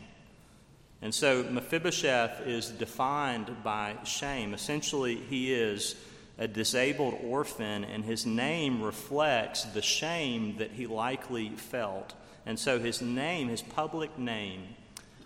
And 1.02 1.14
so 1.14 1.42
Mephibosheth 1.42 2.46
is 2.46 2.70
defined 2.70 3.62
by 3.62 3.96
shame. 4.04 4.54
Essentially, 4.54 5.16
he 5.16 5.52
is 5.52 5.96
a 6.38 6.48
disabled 6.48 7.18
orphan, 7.22 7.84
and 7.84 8.06
his 8.06 8.24
name 8.24 8.80
reflects 8.80 9.64
the 9.64 9.82
shame 9.82 10.56
that 10.56 10.70
he 10.70 10.86
likely 10.86 11.50
felt. 11.50 12.14
And 12.46 12.58
so 12.58 12.78
his 12.78 13.00
name, 13.00 13.48
his 13.48 13.62
public 13.62 14.18
name, 14.18 14.62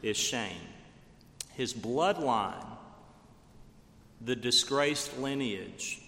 is 0.03 0.17
shame. 0.17 0.61
His 1.55 1.73
bloodline, 1.73 2.67
the 4.21 4.37
disgraced 4.37 5.19
lineage. 5.19 6.01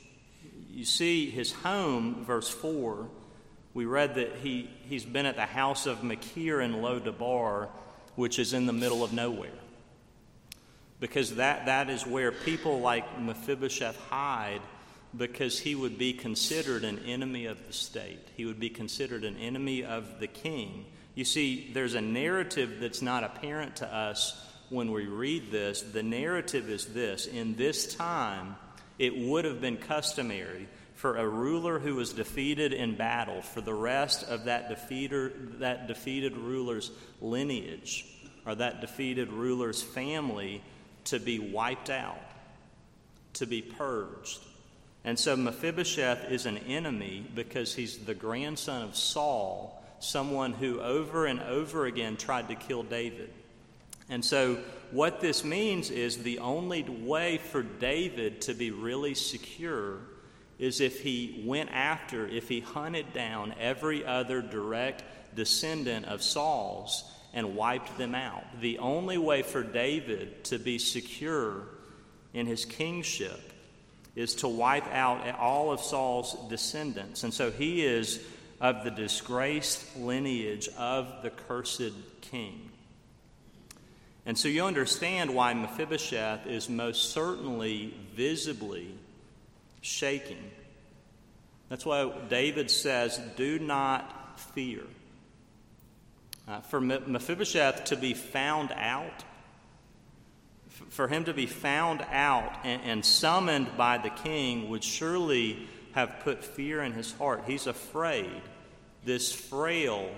You 0.71 0.85
see, 0.85 1.31
his 1.31 1.53
home, 1.53 2.25
verse 2.25 2.49
4, 2.49 3.09
we 3.75 3.85
read 3.85 4.17
that 4.17 4.37
he, 4.43 4.69
he's 4.89 5.05
been 5.05 5.27
at 5.27 5.37
the 5.37 5.47
house 5.47 5.87
of 5.87 6.03
Machir 6.03 6.61
in 6.61 6.83
Lo-debar, 6.83 7.69
which 8.17 8.39
is 8.39 8.53
in 8.53 8.67
the 8.67 8.73
middle 8.73 9.05
of 9.05 9.13
nowhere. 9.13 9.51
Because 11.01 11.37
that, 11.37 11.67
that 11.67 11.89
is 11.89 12.07
where 12.07 12.33
people 12.33 12.81
like 12.81 13.21
Mephibosheth 13.21 13.97
hide 14.09 14.61
because 15.17 15.59
he 15.59 15.75
would 15.75 15.97
be 15.97 16.13
considered 16.13 16.85
an 16.85 16.99
enemy 17.07 17.47
of 17.47 17.67
the 17.67 17.73
state. 17.73 18.29
He 18.37 18.45
would 18.45 18.61
be 18.61 18.69
considered 18.69 19.25
an 19.25 19.37
enemy 19.37 19.85
of 19.85 20.21
the 20.21 20.27
king. 20.27 20.87
You 21.19 21.25
see, 21.25 21.69
there's 21.75 21.95
a 21.95 22.01
narrative 22.01 22.77
that's 22.79 23.03
not 23.03 23.25
apparent 23.25 23.75
to 23.77 23.93
us 23.93 24.41
when 24.69 24.93
we 24.93 25.07
read 25.07 25.51
this. 25.51 25.83
The 25.83 26.05
narrative 26.05 26.71
is 26.71 26.87
this 26.87 27.27
In 27.27 27.57
this 27.57 27.97
time, 27.97 28.55
it 29.01 29.19
would 29.19 29.45
have 29.45 29.61
been 29.61 29.79
customary 29.79 30.69
for 30.95 31.17
a 31.17 31.27
ruler 31.27 31.81
who 31.81 31.97
was 31.97 32.13
defeated 32.13 32.73
in 32.73 32.95
battle, 32.95 33.43
for 33.43 33.61
the 33.61 33.75
rest 33.75 34.29
of 34.29 34.45
that, 34.45 34.71
defeater, 34.71 35.59
that 35.59 35.89
defeated 35.89 36.37
ruler's 36.37 36.93
lineage 37.21 38.07
or 38.47 38.55
that 38.55 38.81
defeated 38.81 39.33
ruler's 39.33 39.83
family 39.83 40.63
to 41.07 41.19
be 41.19 41.41
wiped 41.41 41.91
out, 41.91 42.23
to 43.33 43.45
be 43.45 43.61
purged. 43.61 44.39
And 45.03 45.19
so 45.19 45.37
Mephibosheth 45.37 46.31
is 46.31 46.47
an 46.47 46.59
enemy 46.59 47.27
because 47.35 47.75
he's 47.75 47.99
the 47.99 48.15
grandson 48.15 48.83
of 48.83 48.95
Saul, 48.95 49.78
someone 50.01 50.53
who 50.53 50.81
over 50.81 51.27
and 51.27 51.41
over 51.41 51.87
again 51.87 52.17
tried 52.17 52.49
to 52.49 52.55
kill 52.55 52.83
David. 52.83 53.31
And 54.09 54.25
so, 54.25 54.59
what 54.91 55.21
this 55.21 55.45
means 55.45 55.91
is 55.91 56.19
the 56.19 56.39
only 56.39 56.83
way 56.83 57.39
for 57.39 57.63
David 57.63 58.41
to 58.43 58.55
be 58.55 58.71
really 58.71 59.15
secure 59.15 59.99
is 60.59 60.81
if 60.81 61.01
he 61.01 61.43
went 61.47 61.71
after, 61.71 62.27
if 62.27 62.49
he 62.49 62.61
hunted 62.61 63.13
down 63.13 63.55
every 63.61 64.05
other 64.05 64.41
direct 64.41 65.05
descendant 65.37 66.07
of 66.07 66.23
Saul's 66.23 67.05
and 67.35 67.55
wiped 67.55 67.99
them 67.99 68.15
out. 68.15 68.45
The 68.61 68.79
only 68.79 69.19
way 69.19 69.43
for 69.43 69.63
David 69.63 70.45
to 70.45 70.59
be 70.59 70.79
secure 70.79 71.69
in 72.33 72.47
his 72.47 72.65
kingship 72.65 73.41
is 74.17 74.35
to 74.37 74.49
wipe 74.49 74.87
out 74.93 75.29
all 75.39 75.71
of 75.71 75.81
Saul's 75.81 76.37
descendants. 76.49 77.23
And 77.23 77.33
so 77.33 77.51
he 77.51 77.85
is 77.85 78.21
of 78.61 78.85
the 78.85 78.91
disgraced 78.91 79.97
lineage 79.97 80.69
of 80.77 81.23
the 81.23 81.31
cursed 81.31 81.93
king. 82.21 82.71
And 84.27 84.37
so 84.37 84.49
you 84.49 84.65
understand 84.65 85.35
why 85.35 85.55
Mephibosheth 85.55 86.47
is 86.47 86.69
most 86.69 87.13
certainly 87.13 87.95
visibly 88.15 88.95
shaking. 89.81 90.51
That's 91.69 91.87
why 91.87 92.13
David 92.29 92.71
says, 92.71 93.21
Do 93.37 93.59
not 93.59 94.39
fear. 94.39 94.83
Uh, 96.47 96.61
for 96.61 96.81
Mephibosheth 96.81 97.85
to 97.85 97.97
be 97.97 98.15
found 98.15 98.73
out, 98.73 99.25
for 100.91 101.09
him 101.09 101.25
to 101.25 101.35
be 101.35 101.47
found 101.47 102.05
out 102.11 102.53
and, 102.65 102.83
and 102.83 103.05
summoned 103.05 103.77
by 103.77 103.99
the 103.99 104.11
king 104.11 104.71
would 104.71 104.83
surely 104.83 105.69
have 105.99 106.21
put 106.21 106.45
fear 106.45 106.81
in 106.83 106.93
his 106.93 107.13
heart. 107.15 107.43
He's 107.47 107.67
afraid. 107.67 108.41
This 109.05 109.33
frail, 109.33 110.09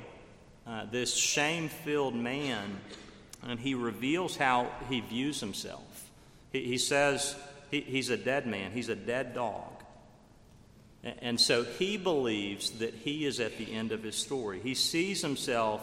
uh, 0.66 0.84
this 0.90 1.14
shame 1.14 1.68
filled 1.68 2.14
man, 2.14 2.78
and 3.46 3.58
he 3.58 3.74
reveals 3.74 4.36
how 4.36 4.70
he 4.90 5.00
views 5.00 5.40
himself. 5.40 6.10
He, 6.52 6.64
he 6.64 6.78
says 6.78 7.34
he, 7.70 7.80
he's 7.80 8.10
a 8.10 8.18
dead 8.18 8.46
man, 8.46 8.72
he's 8.72 8.90
a 8.90 8.94
dead 8.94 9.34
dog. 9.34 9.64
And 11.02 11.40
so 11.40 11.64
he 11.64 11.96
believes 11.96 12.72
that 12.72 12.92
he 12.92 13.24
is 13.24 13.40
at 13.40 13.56
the 13.56 13.72
end 13.72 13.92
of 13.92 14.02
his 14.02 14.16
story. 14.16 14.60
He 14.62 14.74
sees 14.74 15.22
himself 15.22 15.80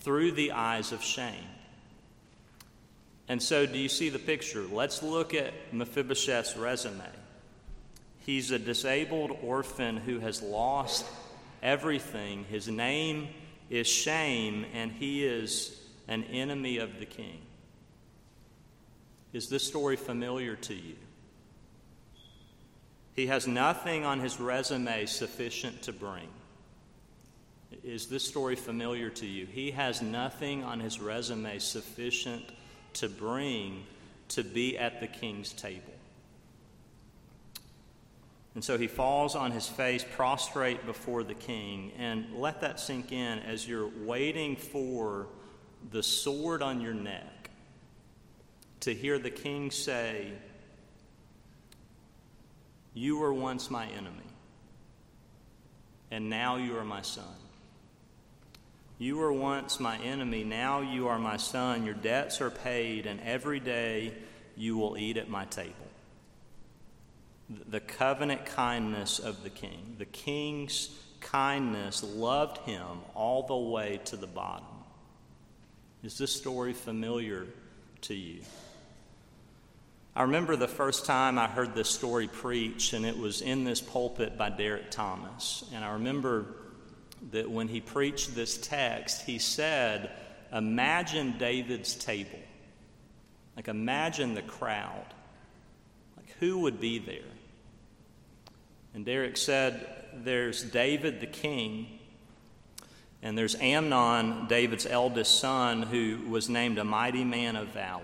through 0.00 0.32
the 0.32 0.52
eyes 0.52 0.90
of 0.92 1.02
shame. 1.02 1.34
And 3.28 3.42
so, 3.42 3.66
do 3.66 3.76
you 3.76 3.90
see 3.90 4.08
the 4.08 4.18
picture? 4.18 4.62
Let's 4.62 5.02
look 5.02 5.34
at 5.34 5.52
Mephibosheth's 5.74 6.56
resume. 6.56 7.04
He's 8.20 8.50
a 8.50 8.58
disabled 8.58 9.36
orphan 9.42 9.96
who 9.96 10.20
has 10.20 10.42
lost 10.42 11.06
everything. 11.62 12.44
His 12.44 12.68
name 12.68 13.28
is 13.70 13.86
shame, 13.86 14.66
and 14.74 14.92
he 14.92 15.24
is 15.24 15.78
an 16.06 16.24
enemy 16.24 16.78
of 16.78 16.98
the 16.98 17.06
king. 17.06 17.40
Is 19.32 19.48
this 19.48 19.66
story 19.66 19.96
familiar 19.96 20.56
to 20.56 20.74
you? 20.74 20.96
He 23.14 23.26
has 23.26 23.46
nothing 23.46 24.04
on 24.04 24.20
his 24.20 24.38
resume 24.38 25.06
sufficient 25.06 25.82
to 25.82 25.92
bring. 25.92 26.28
Is 27.82 28.06
this 28.06 28.24
story 28.26 28.56
familiar 28.56 29.10
to 29.10 29.26
you? 29.26 29.46
He 29.46 29.72
has 29.72 30.00
nothing 30.00 30.64
on 30.64 30.80
his 30.80 31.00
resume 31.00 31.58
sufficient 31.58 32.44
to 32.94 33.08
bring 33.08 33.84
to 34.28 34.42
be 34.42 34.78
at 34.78 35.00
the 35.00 35.06
king's 35.06 35.52
table. 35.52 35.97
And 38.58 38.64
so 38.64 38.76
he 38.76 38.88
falls 38.88 39.36
on 39.36 39.52
his 39.52 39.68
face, 39.68 40.04
prostrate 40.16 40.84
before 40.84 41.22
the 41.22 41.34
king. 41.34 41.92
And 41.96 42.26
let 42.34 42.62
that 42.62 42.80
sink 42.80 43.12
in 43.12 43.38
as 43.38 43.68
you're 43.68 43.88
waiting 44.04 44.56
for 44.56 45.28
the 45.92 46.02
sword 46.02 46.60
on 46.60 46.80
your 46.80 46.92
neck 46.92 47.50
to 48.80 48.92
hear 48.92 49.16
the 49.16 49.30
king 49.30 49.70
say, 49.70 50.32
you 52.94 53.18
were 53.18 53.32
once 53.32 53.70
my 53.70 53.86
enemy, 53.86 54.26
and 56.10 56.28
now 56.28 56.56
you 56.56 56.76
are 56.78 56.84
my 56.84 57.02
son. 57.02 57.36
You 58.98 59.18
were 59.18 59.32
once 59.32 59.78
my 59.78 59.98
enemy, 59.98 60.42
now 60.42 60.80
you 60.80 61.06
are 61.06 61.20
my 61.20 61.36
son. 61.36 61.86
Your 61.86 61.94
debts 61.94 62.40
are 62.40 62.50
paid, 62.50 63.06
and 63.06 63.20
every 63.20 63.60
day 63.60 64.14
you 64.56 64.76
will 64.76 64.98
eat 64.98 65.16
at 65.16 65.28
my 65.30 65.44
table. 65.44 65.87
The 67.48 67.80
covenant 67.80 68.44
kindness 68.46 69.18
of 69.18 69.42
the 69.42 69.50
king. 69.50 69.96
The 69.98 70.04
king's 70.04 70.90
kindness 71.20 72.04
loved 72.04 72.58
him 72.58 72.86
all 73.14 73.46
the 73.46 73.56
way 73.56 74.00
to 74.06 74.16
the 74.16 74.26
bottom. 74.26 74.66
Is 76.02 76.18
this 76.18 76.32
story 76.32 76.74
familiar 76.74 77.46
to 78.02 78.14
you? 78.14 78.42
I 80.14 80.22
remember 80.22 80.56
the 80.56 80.68
first 80.68 81.06
time 81.06 81.38
I 81.38 81.46
heard 81.46 81.74
this 81.74 81.88
story 81.88 82.26
preached, 82.26 82.92
and 82.92 83.06
it 83.06 83.16
was 83.16 83.40
in 83.40 83.64
this 83.64 83.80
pulpit 83.80 84.36
by 84.36 84.50
Derek 84.50 84.90
Thomas. 84.90 85.64
And 85.72 85.84
I 85.84 85.92
remember 85.92 86.46
that 87.30 87.50
when 87.50 87.68
he 87.68 87.80
preached 87.80 88.34
this 88.34 88.58
text, 88.58 89.22
he 89.22 89.38
said, 89.38 90.10
Imagine 90.52 91.36
David's 91.38 91.94
table. 91.94 92.38
Like, 93.54 93.68
imagine 93.68 94.34
the 94.34 94.42
crowd. 94.42 95.06
Like, 96.16 96.30
who 96.40 96.60
would 96.60 96.80
be 96.80 96.98
there? 96.98 97.18
And 98.94 99.04
Derek 99.04 99.36
said, 99.36 99.86
There's 100.14 100.62
David 100.62 101.20
the 101.20 101.26
king, 101.26 101.98
and 103.22 103.36
there's 103.36 103.54
Amnon, 103.56 104.46
David's 104.48 104.86
eldest 104.86 105.40
son, 105.40 105.82
who 105.82 106.28
was 106.28 106.48
named 106.48 106.78
a 106.78 106.84
mighty 106.84 107.24
man 107.24 107.56
of 107.56 107.68
valor 107.68 108.02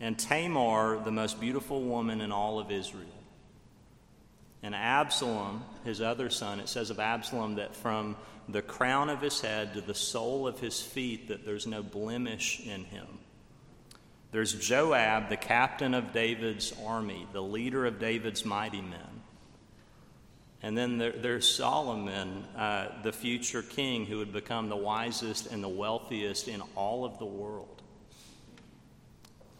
and 0.00 0.18
Tamar, 0.18 1.02
the 1.04 1.10
most 1.10 1.40
beautiful 1.40 1.82
woman 1.82 2.20
in 2.20 2.30
all 2.30 2.58
of 2.58 2.70
Israel. 2.70 3.06
And 4.62 4.74
Absalom, 4.74 5.64
his 5.84 6.00
other 6.00 6.30
son, 6.30 6.60
it 6.60 6.68
says 6.68 6.90
of 6.90 7.00
Absalom 7.00 7.56
that 7.56 7.74
from 7.74 8.16
the 8.48 8.62
crown 8.62 9.10
of 9.10 9.20
his 9.20 9.40
head 9.40 9.74
to 9.74 9.80
the 9.80 9.94
sole 9.94 10.46
of 10.46 10.58
his 10.60 10.80
feet, 10.80 11.28
that 11.28 11.44
there's 11.44 11.66
no 11.66 11.82
blemish 11.82 12.60
in 12.60 12.84
him. 12.84 13.06
There's 14.30 14.54
Joab, 14.54 15.28
the 15.28 15.36
captain 15.36 15.94
of 15.94 16.12
David's 16.12 16.72
army, 16.84 17.26
the 17.32 17.42
leader 17.42 17.86
of 17.86 17.98
David's 17.98 18.44
mighty 18.44 18.82
men. 18.82 19.17
And 20.62 20.76
then 20.76 20.98
there, 20.98 21.12
there's 21.12 21.48
Solomon, 21.48 22.44
uh, 22.56 22.88
the 23.02 23.12
future 23.12 23.62
king 23.62 24.06
who 24.06 24.18
would 24.18 24.32
become 24.32 24.68
the 24.68 24.76
wisest 24.76 25.46
and 25.46 25.62
the 25.62 25.68
wealthiest 25.68 26.48
in 26.48 26.62
all 26.74 27.04
of 27.04 27.18
the 27.18 27.26
world. 27.26 27.82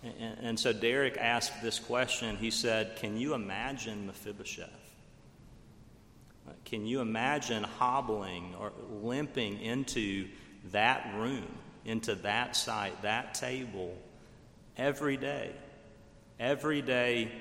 And, 0.02 0.38
and 0.40 0.61
so 0.61 0.72
Derek 0.72 1.16
asked 1.16 1.62
this 1.62 1.78
question. 1.78 2.37
He 2.37 2.50
said, 2.50 2.96
Can 2.96 3.16
you 3.16 3.34
imagine 3.34 4.06
Mephibosheth? 4.06 4.88
Can 6.64 6.87
you 6.87 7.00
imagine 7.00 7.62
hobbling 7.62 8.54
or 8.58 8.72
limping 9.02 9.61
into 9.61 10.28
that 10.72 11.14
room, 11.16 11.46
into 11.84 12.14
that 12.16 12.56
site, 12.56 13.02
that 13.02 13.34
table 13.34 13.96
every 14.76 15.16
day? 15.16 15.52
Every 16.40 16.82
day 16.82 17.32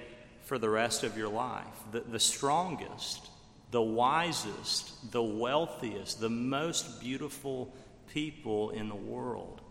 for 0.44 0.58
the 0.58 0.70
rest 0.70 1.04
of 1.04 1.18
your 1.18 1.28
life. 1.28 1.66
The, 1.92 2.02
the 2.02 2.20
strongest, 2.20 3.30
the 3.72 3.82
wisest, 3.82 5.12
the 5.12 5.24
wealthiest, 5.24 6.20
the 6.20 6.30
most 6.30 7.02
beautiful 7.02 7.74
people 8.14 8.70
in 8.70 8.90
the 8.90 8.96
world. 8.96 9.62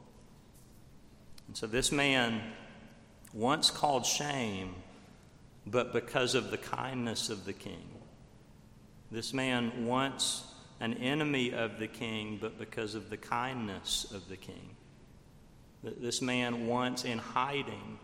And 1.49 1.57
so 1.57 1.67
this 1.67 1.91
man 1.91 2.43
once 3.33 3.71
called 3.71 4.05
shame, 4.05 4.75
but 5.67 5.93
because 5.93 6.35
of 6.35 6.51
the 6.51 6.59
kindness 6.59 7.31
of 7.31 7.45
the 7.45 7.53
king. 7.53 7.89
This 9.11 9.33
man 9.33 9.87
once 9.87 10.45
an 10.81 10.95
enemy 10.95 11.53
of 11.53 11.79
the 11.79 11.87
king, 11.87 12.39
but 12.41 12.59
because 12.59 12.95
of 12.95 13.09
the 13.09 13.17
kindness 13.17 14.07
of 14.13 14.29
the 14.29 14.37
king. 14.37 14.77
This 15.83 16.21
man 16.21 16.67
once 16.67 17.05
in 17.05 17.19
hiding, 17.19 17.99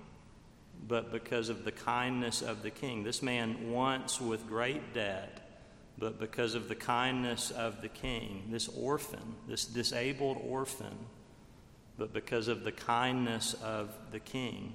but 0.86 1.12
because 1.12 1.48
of 1.48 1.64
the 1.64 1.72
kindness 1.72 2.42
of 2.42 2.62
the 2.62 2.70
king. 2.70 3.02
This 3.04 3.22
man 3.22 3.70
once 3.70 4.20
with 4.20 4.48
great 4.48 4.94
debt, 4.94 5.41
but 6.02 6.18
because 6.18 6.56
of 6.56 6.66
the 6.68 6.74
kindness 6.74 7.52
of 7.52 7.80
the 7.80 7.88
king. 7.88 8.42
This 8.50 8.66
orphan, 8.66 9.36
this 9.46 9.64
disabled 9.64 10.36
orphan, 10.44 10.98
but 11.96 12.12
because 12.12 12.48
of 12.48 12.64
the 12.64 12.72
kindness 12.72 13.54
of 13.62 13.88
the 14.10 14.18
king. 14.18 14.74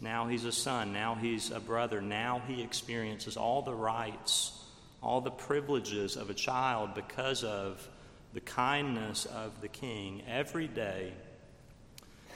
Now 0.00 0.26
he's 0.26 0.44
a 0.44 0.50
son. 0.50 0.92
Now 0.92 1.14
he's 1.14 1.52
a 1.52 1.60
brother. 1.60 2.00
Now 2.00 2.42
he 2.48 2.60
experiences 2.60 3.36
all 3.36 3.62
the 3.62 3.72
rights, 3.72 4.60
all 5.00 5.20
the 5.20 5.30
privileges 5.30 6.16
of 6.16 6.28
a 6.28 6.34
child 6.34 6.96
because 6.96 7.44
of 7.44 7.88
the 8.34 8.40
kindness 8.40 9.26
of 9.26 9.60
the 9.60 9.68
king. 9.68 10.22
Every 10.26 10.66
day, 10.66 11.12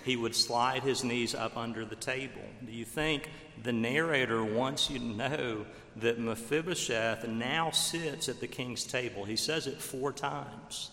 he 0.06 0.16
would 0.16 0.36
slide 0.36 0.84
his 0.84 1.02
knees 1.02 1.34
up 1.34 1.56
under 1.56 1.84
the 1.84 1.96
table. 1.96 2.40
Do 2.64 2.70
you 2.70 2.84
think 2.84 3.28
the 3.64 3.72
narrator 3.72 4.44
wants 4.44 4.88
you 4.88 5.00
to 5.00 5.04
know 5.04 5.66
that 5.96 6.20
Mephibosheth 6.20 7.26
now 7.26 7.72
sits 7.72 8.28
at 8.28 8.38
the 8.38 8.46
king's 8.46 8.84
table? 8.84 9.24
He 9.24 9.34
says 9.34 9.66
it 9.66 9.82
four 9.82 10.12
times. 10.12 10.90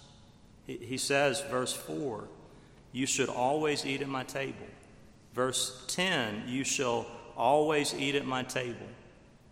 He 0.66 0.98
says, 0.98 1.42
verse 1.52 1.74
4, 1.74 2.28
You 2.92 3.06
should 3.06 3.30
always 3.30 3.86
eat 3.86 4.02
at 4.02 4.08
my 4.08 4.24
table. 4.24 4.66
Verse 5.36 5.86
10, 5.90 6.46
You 6.48 6.64
shall 6.64 7.06
always 7.38 7.94
eat 7.94 8.16
at 8.16 8.26
my 8.26 8.42
table. 8.42 8.88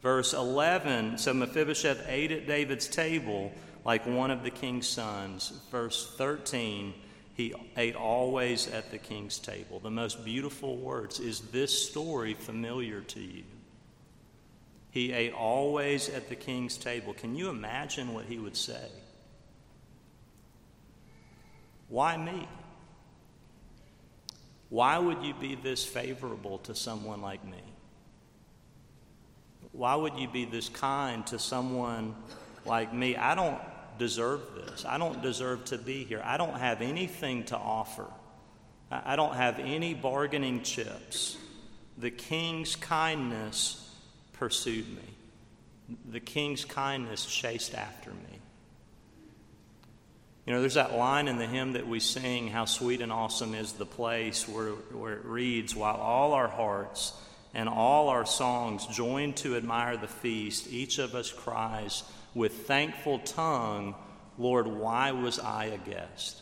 Verse 0.02 0.34
11, 0.34 1.19
so 1.19 1.36
Mephibosheth 1.36 2.04
ate 2.08 2.32
at 2.32 2.47
David's 2.47 2.88
table 2.88 3.52
like 3.86 4.08
one 4.08 4.32
of 4.32 4.41
the 4.41 4.50
king's 4.50 4.88
sons. 4.88 5.54
Verse 5.69 6.15
13, 6.17 6.95
he 7.41 7.56
ate 7.75 7.95
always 7.95 8.67
at 8.67 8.91
the 8.91 8.99
king's 8.99 9.39
table. 9.39 9.80
The 9.80 9.89
most 9.89 10.23
beautiful 10.23 10.77
words. 10.77 11.19
Is 11.19 11.39
this 11.39 11.88
story 11.89 12.36
familiar 12.36 13.01
to 13.01 13.19
you? 13.19 13.43
He 14.91 15.12
ate 15.12 15.34
always 15.34 16.08
at 16.10 16.30
the 16.30 16.36
king's 16.36 16.77
table. 16.77 17.15
Can 17.15 17.36
you 17.36 17.49
imagine 17.49 18.13
what 18.13 18.25
he 18.25 18.38
would 18.38 18.56
say? 18.56 18.89
Why 21.89 22.15
me? 22.15 22.47
Why 24.69 24.99
would 24.99 25.23
you 25.23 25.34
be 25.34 25.56
this 25.56 25.84
favorable 25.84 26.60
to 26.60 26.75
someone 26.75 27.23
like 27.23 27.43
me? 27.43 27.63
Why 29.71 29.95
would 29.95 30.13
you 30.15 30.27
be 30.27 30.45
this 30.45 30.69
kind 30.69 31.25
to 31.27 31.39
someone 31.39 32.13
like 32.65 32.93
me? 32.93 33.15
I 33.15 33.34
don't 33.34 33.60
deserve 33.97 34.41
this. 34.56 34.86
I 34.86 34.97
don't 34.97 35.21
deserve 35.21 35.65
to 35.65 35.77
be 35.77 36.04
here. 36.04 36.21
I 36.23 36.38
don't 36.38 36.58
have 36.58 36.82
anything 36.82 37.43
to 37.45 37.58
offer. 37.58 38.06
I 38.91 39.15
don't 39.15 39.36
have 39.36 39.60
any 39.60 39.93
bargaining 39.93 40.63
chips. 40.63 41.38
The 41.97 42.12
king's 42.12 42.75
kindness 42.75 43.77
pursued 44.34 44.88
me, 44.88 45.97
the 46.10 46.19
king's 46.19 46.65
kindness 46.65 47.25
chased 47.25 47.75
after 47.75 48.10
me. 48.10 48.39
You 50.45 50.54
know, 50.54 50.62
there's 50.62 50.73
that 50.73 50.95
line 50.95 51.27
in 51.27 51.38
the 51.38 51.45
hymn 51.45 51.73
that 51.73 51.88
we 51.88 51.99
sing, 51.99 52.47
How 52.47 52.65
Sweet 52.65 53.01
and 53.01 53.12
Awesome 53.12 53.54
is 53.54 53.73
the 53.73 53.86
Place, 53.86 54.47
where, 54.49 54.71
where 54.71 55.13
it 55.13 55.25
reads, 55.25 55.75
While 55.75 55.95
all 55.95 56.34
our 56.34 56.47
hearts 56.47 57.13
and 57.54 57.69
all 57.69 58.10
our 58.10 58.25
songs 58.25 58.88
join 58.88 59.34
to 59.34 59.56
admire 59.56 59.97
the 59.97 60.08
feast, 60.08 60.67
each 60.71 60.97
of 60.97 61.13
us 61.13 61.32
cries, 61.32 62.04
with 62.34 62.67
thankful 62.67 63.20
tongue, 63.20 63.96
Lord, 64.38 64.67
why 64.67 65.12
was 65.12 65.39
I 65.39 65.65
a 65.65 65.78
guest? 65.78 66.41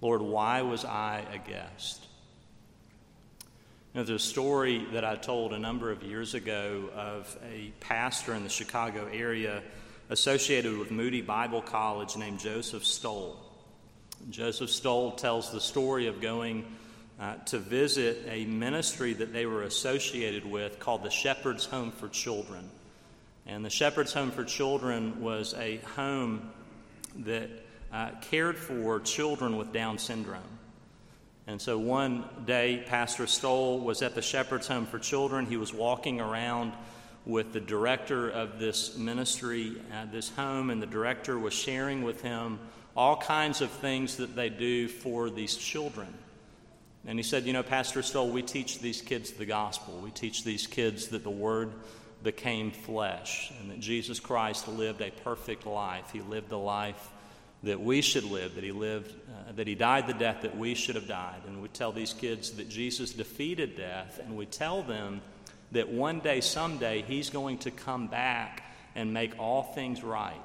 Lord, 0.00 0.22
why 0.22 0.62
was 0.62 0.84
I 0.84 1.24
a 1.32 1.38
guest? 1.38 2.04
There's 3.94 4.10
a 4.10 4.18
story 4.18 4.86
that 4.92 5.04
I 5.04 5.16
told 5.16 5.52
a 5.52 5.58
number 5.58 5.90
of 5.90 6.02
years 6.02 6.34
ago 6.34 6.90
of 6.94 7.36
a 7.50 7.72
pastor 7.80 8.34
in 8.34 8.44
the 8.44 8.48
Chicago 8.48 9.08
area 9.12 9.62
associated 10.10 10.76
with 10.78 10.90
Moody 10.90 11.22
Bible 11.22 11.62
College 11.62 12.16
named 12.16 12.38
Joseph 12.38 12.84
Stowell. 12.84 13.44
Joseph 14.30 14.70
Stowell 14.70 15.12
tells 15.12 15.52
the 15.52 15.60
story 15.60 16.06
of 16.06 16.20
going 16.20 16.64
uh, 17.18 17.34
to 17.46 17.58
visit 17.58 18.24
a 18.28 18.44
ministry 18.44 19.14
that 19.14 19.32
they 19.32 19.46
were 19.46 19.62
associated 19.62 20.44
with 20.44 20.78
called 20.78 21.02
the 21.02 21.10
Shepherd's 21.10 21.66
Home 21.66 21.90
for 21.90 22.08
Children. 22.08 22.68
And 23.48 23.64
the 23.64 23.70
Shepherd's 23.70 24.12
Home 24.12 24.30
for 24.30 24.44
Children 24.44 25.22
was 25.22 25.54
a 25.54 25.78
home 25.96 26.50
that 27.20 27.48
uh, 27.90 28.10
cared 28.20 28.58
for 28.58 29.00
children 29.00 29.56
with 29.56 29.72
Down 29.72 29.96
syndrome. 29.96 30.42
And 31.46 31.58
so 31.58 31.78
one 31.78 32.24
day, 32.44 32.84
Pastor 32.86 33.26
Stowell 33.26 33.80
was 33.80 34.02
at 34.02 34.14
the 34.14 34.20
Shepherd's 34.20 34.68
Home 34.68 34.84
for 34.84 34.98
Children. 34.98 35.46
He 35.46 35.56
was 35.56 35.72
walking 35.72 36.20
around 36.20 36.74
with 37.24 37.54
the 37.54 37.60
director 37.60 38.28
of 38.28 38.58
this 38.58 38.98
ministry 38.98 39.76
at 39.90 40.12
this 40.12 40.28
home, 40.28 40.68
and 40.68 40.82
the 40.82 40.86
director 40.86 41.38
was 41.38 41.54
sharing 41.54 42.02
with 42.02 42.20
him 42.20 42.58
all 42.94 43.16
kinds 43.16 43.62
of 43.62 43.70
things 43.70 44.18
that 44.18 44.36
they 44.36 44.50
do 44.50 44.88
for 44.88 45.30
these 45.30 45.56
children. 45.56 46.08
And 47.06 47.18
he 47.18 47.22
said, 47.22 47.46
You 47.46 47.54
know, 47.54 47.62
Pastor 47.62 48.02
Stowell, 48.02 48.28
we 48.28 48.42
teach 48.42 48.80
these 48.80 49.00
kids 49.00 49.32
the 49.32 49.46
gospel. 49.46 49.98
We 50.04 50.10
teach 50.10 50.44
these 50.44 50.66
kids 50.66 51.08
that 51.08 51.24
the 51.24 51.30
Word 51.30 51.72
became 52.22 52.70
flesh 52.70 53.52
and 53.60 53.70
that 53.70 53.80
Jesus 53.80 54.20
Christ 54.20 54.68
lived 54.68 55.00
a 55.00 55.10
perfect 55.10 55.66
life. 55.66 56.10
He 56.12 56.20
lived 56.20 56.48
the 56.48 56.58
life 56.58 57.10
that 57.62 57.80
we 57.80 58.00
should 58.00 58.24
live, 58.24 58.54
that 58.54 58.64
he 58.64 58.72
lived, 58.72 59.12
uh, 59.12 59.52
that 59.52 59.66
he 59.66 59.74
died 59.74 60.06
the 60.06 60.14
death 60.14 60.42
that 60.42 60.56
we 60.56 60.74
should 60.74 60.94
have 60.94 61.08
died. 61.08 61.40
And 61.46 61.60
we 61.60 61.68
tell 61.68 61.92
these 61.92 62.12
kids 62.12 62.52
that 62.52 62.68
Jesus 62.68 63.12
defeated 63.12 63.76
death, 63.76 64.20
and 64.22 64.36
we 64.36 64.46
tell 64.46 64.82
them 64.82 65.20
that 65.72 65.88
one 65.88 66.20
day, 66.20 66.40
someday, 66.40 67.02
he's 67.02 67.30
going 67.30 67.58
to 67.58 67.70
come 67.70 68.06
back 68.06 68.62
and 68.94 69.12
make 69.12 69.38
all 69.38 69.62
things 69.62 70.02
right. 70.02 70.36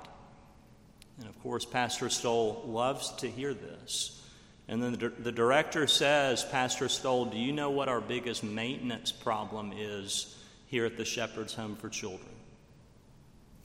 And 1.19 1.29
of 1.29 1.39
course, 1.43 1.65
Pastor 1.65 2.09
Stowell 2.09 2.63
loves 2.65 3.11
to 3.17 3.29
hear 3.29 3.53
this. 3.53 4.19
And 4.67 4.81
then 4.81 4.93
the, 4.93 5.09
the 5.09 5.31
director 5.31 5.87
says, 5.87 6.43
Pastor 6.43 6.89
Stowell, 6.89 7.25
do 7.25 7.37
you 7.37 7.51
know 7.51 7.69
what 7.69 7.89
our 7.89 8.01
biggest 8.01 8.43
maintenance 8.43 9.11
problem 9.11 9.73
is 9.75 10.35
here 10.73 10.85
at 10.87 10.97
the 10.97 11.05
Shepherd's 11.05 11.53
Home 11.53 11.75
for 11.75 11.87
Children? 11.87 12.31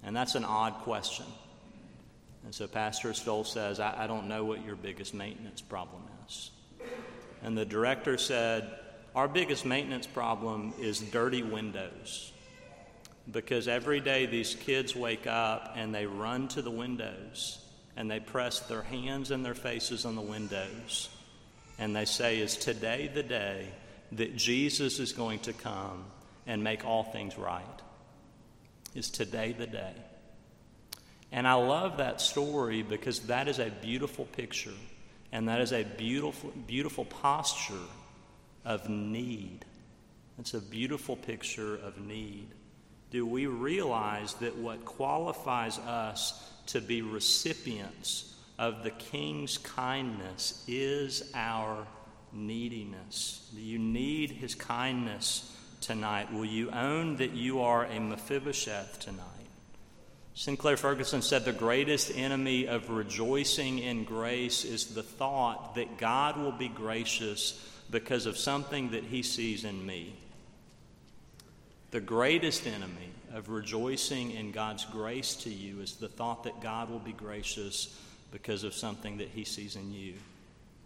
And 0.02 0.14
that's 0.14 0.34
an 0.34 0.44
odd 0.44 0.74
question. 0.82 1.24
And 2.44 2.54
so 2.54 2.66
Pastor 2.66 3.14
Stowell 3.14 3.44
says, 3.44 3.80
I, 3.80 4.04
I 4.04 4.06
don't 4.06 4.28
know 4.28 4.44
what 4.44 4.62
your 4.62 4.76
biggest 4.76 5.14
maintenance 5.14 5.62
problem 5.62 6.02
is. 6.26 6.50
And 7.42 7.56
the 7.56 7.64
director 7.64 8.18
said, 8.18 8.78
Our 9.14 9.26
biggest 9.26 9.64
maintenance 9.64 10.06
problem 10.06 10.74
is 10.78 11.00
dirty 11.00 11.42
windows. 11.42 12.30
Because 13.30 13.68
every 13.68 14.00
day 14.00 14.26
these 14.26 14.54
kids 14.54 14.94
wake 14.94 15.26
up 15.26 15.72
and 15.76 15.94
they 15.94 16.04
run 16.04 16.48
to 16.48 16.60
the 16.60 16.70
windows 16.70 17.58
and 17.96 18.10
they 18.10 18.20
press 18.20 18.60
their 18.60 18.82
hands 18.82 19.30
and 19.30 19.42
their 19.42 19.54
faces 19.54 20.04
on 20.04 20.14
the 20.14 20.20
windows. 20.20 21.08
And 21.78 21.96
they 21.96 22.04
say, 22.04 22.40
Is 22.40 22.58
today 22.58 23.10
the 23.14 23.22
day 23.22 23.70
that 24.12 24.36
Jesus 24.36 24.98
is 24.98 25.12
going 25.12 25.38
to 25.38 25.54
come 25.54 26.04
and 26.48 26.64
make 26.64 26.84
all 26.84 27.04
things 27.04 27.38
right. 27.38 27.64
Is 28.94 29.10
today 29.10 29.54
the 29.56 29.68
day? 29.68 29.92
And 31.30 31.46
I 31.46 31.54
love 31.54 31.98
that 31.98 32.20
story 32.20 32.82
because 32.82 33.20
that 33.20 33.46
is 33.46 33.60
a 33.60 33.70
beautiful 33.82 34.24
picture 34.24 34.72
and 35.30 35.48
that 35.48 35.60
is 35.60 35.72
a 35.72 35.84
beautiful, 35.84 36.50
beautiful 36.66 37.04
posture 37.04 37.74
of 38.64 38.88
need. 38.88 39.64
It's 40.38 40.54
a 40.54 40.60
beautiful 40.60 41.16
picture 41.16 41.76
of 41.76 41.98
need. 41.98 42.48
Do 43.10 43.26
we 43.26 43.46
realize 43.46 44.34
that 44.34 44.56
what 44.56 44.84
qualifies 44.84 45.78
us 45.78 46.50
to 46.66 46.80
be 46.80 47.02
recipients 47.02 48.34
of 48.58 48.82
the 48.82 48.90
King's 48.90 49.58
kindness 49.58 50.64
is 50.66 51.30
our 51.34 51.86
neediness? 52.32 53.50
Do 53.54 53.60
you 53.60 53.78
need 53.78 54.30
His 54.30 54.54
kindness? 54.54 55.54
Tonight? 55.80 56.32
Will 56.32 56.44
you 56.44 56.70
own 56.70 57.16
that 57.16 57.32
you 57.32 57.60
are 57.60 57.84
a 57.84 58.00
Mephibosheth 58.00 59.00
tonight? 59.00 59.24
Sinclair 60.34 60.76
Ferguson 60.76 61.20
said 61.20 61.44
the 61.44 61.52
greatest 61.52 62.12
enemy 62.16 62.68
of 62.68 62.90
rejoicing 62.90 63.80
in 63.80 64.04
grace 64.04 64.64
is 64.64 64.94
the 64.94 65.02
thought 65.02 65.74
that 65.74 65.98
God 65.98 66.36
will 66.36 66.52
be 66.52 66.68
gracious 66.68 67.64
because 67.90 68.26
of 68.26 68.38
something 68.38 68.90
that 68.90 69.02
he 69.02 69.22
sees 69.22 69.64
in 69.64 69.84
me. 69.84 70.14
The 71.90 72.00
greatest 72.00 72.66
enemy 72.66 73.10
of 73.32 73.48
rejoicing 73.48 74.30
in 74.30 74.52
God's 74.52 74.84
grace 74.84 75.34
to 75.36 75.50
you 75.50 75.80
is 75.80 75.96
the 75.96 76.08
thought 76.08 76.44
that 76.44 76.60
God 76.60 76.90
will 76.90 76.98
be 76.98 77.12
gracious 77.12 77.98
because 78.30 78.62
of 78.62 78.74
something 78.74 79.18
that 79.18 79.28
he 79.28 79.44
sees 79.44 79.74
in 79.74 79.92
you. 79.92 80.14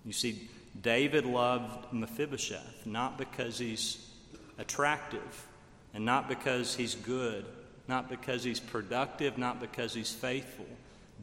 You 0.04 0.12
see, 0.12 0.48
David 0.80 1.26
loved 1.26 1.92
Mephibosheth 1.92 2.86
not 2.86 3.18
because 3.18 3.58
he's 3.58 4.08
attractive, 4.58 5.46
and 5.94 6.04
not 6.04 6.28
because 6.28 6.74
he's 6.74 6.94
good, 6.94 7.44
not 7.88 8.08
because 8.08 8.44
he's 8.44 8.60
productive, 8.60 9.38
not 9.38 9.60
because 9.60 9.94
he's 9.94 10.12
faithful. 10.12 10.66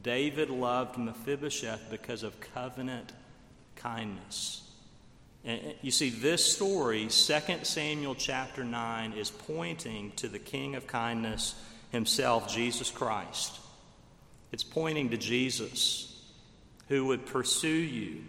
David 0.01 0.49
loved 0.49 0.97
Mephibosheth 0.97 1.89
because 1.89 2.23
of 2.23 2.39
covenant 2.39 3.11
kindness. 3.75 4.63
And 5.45 5.73
you 5.81 5.91
see, 5.91 6.09
this 6.09 6.53
story, 6.53 7.07
2 7.07 7.09
Samuel 7.63 8.15
chapter 8.15 8.63
9, 8.63 9.13
is 9.13 9.31
pointing 9.31 10.11
to 10.17 10.27
the 10.27 10.39
King 10.39 10.75
of 10.75 10.85
kindness 10.85 11.55
himself, 11.91 12.53
Jesus 12.53 12.91
Christ. 12.91 13.57
It's 14.51 14.63
pointing 14.63 15.09
to 15.11 15.17
Jesus, 15.17 16.21
who 16.87 17.05
would 17.05 17.25
pursue 17.25 17.67
you, 17.67 18.23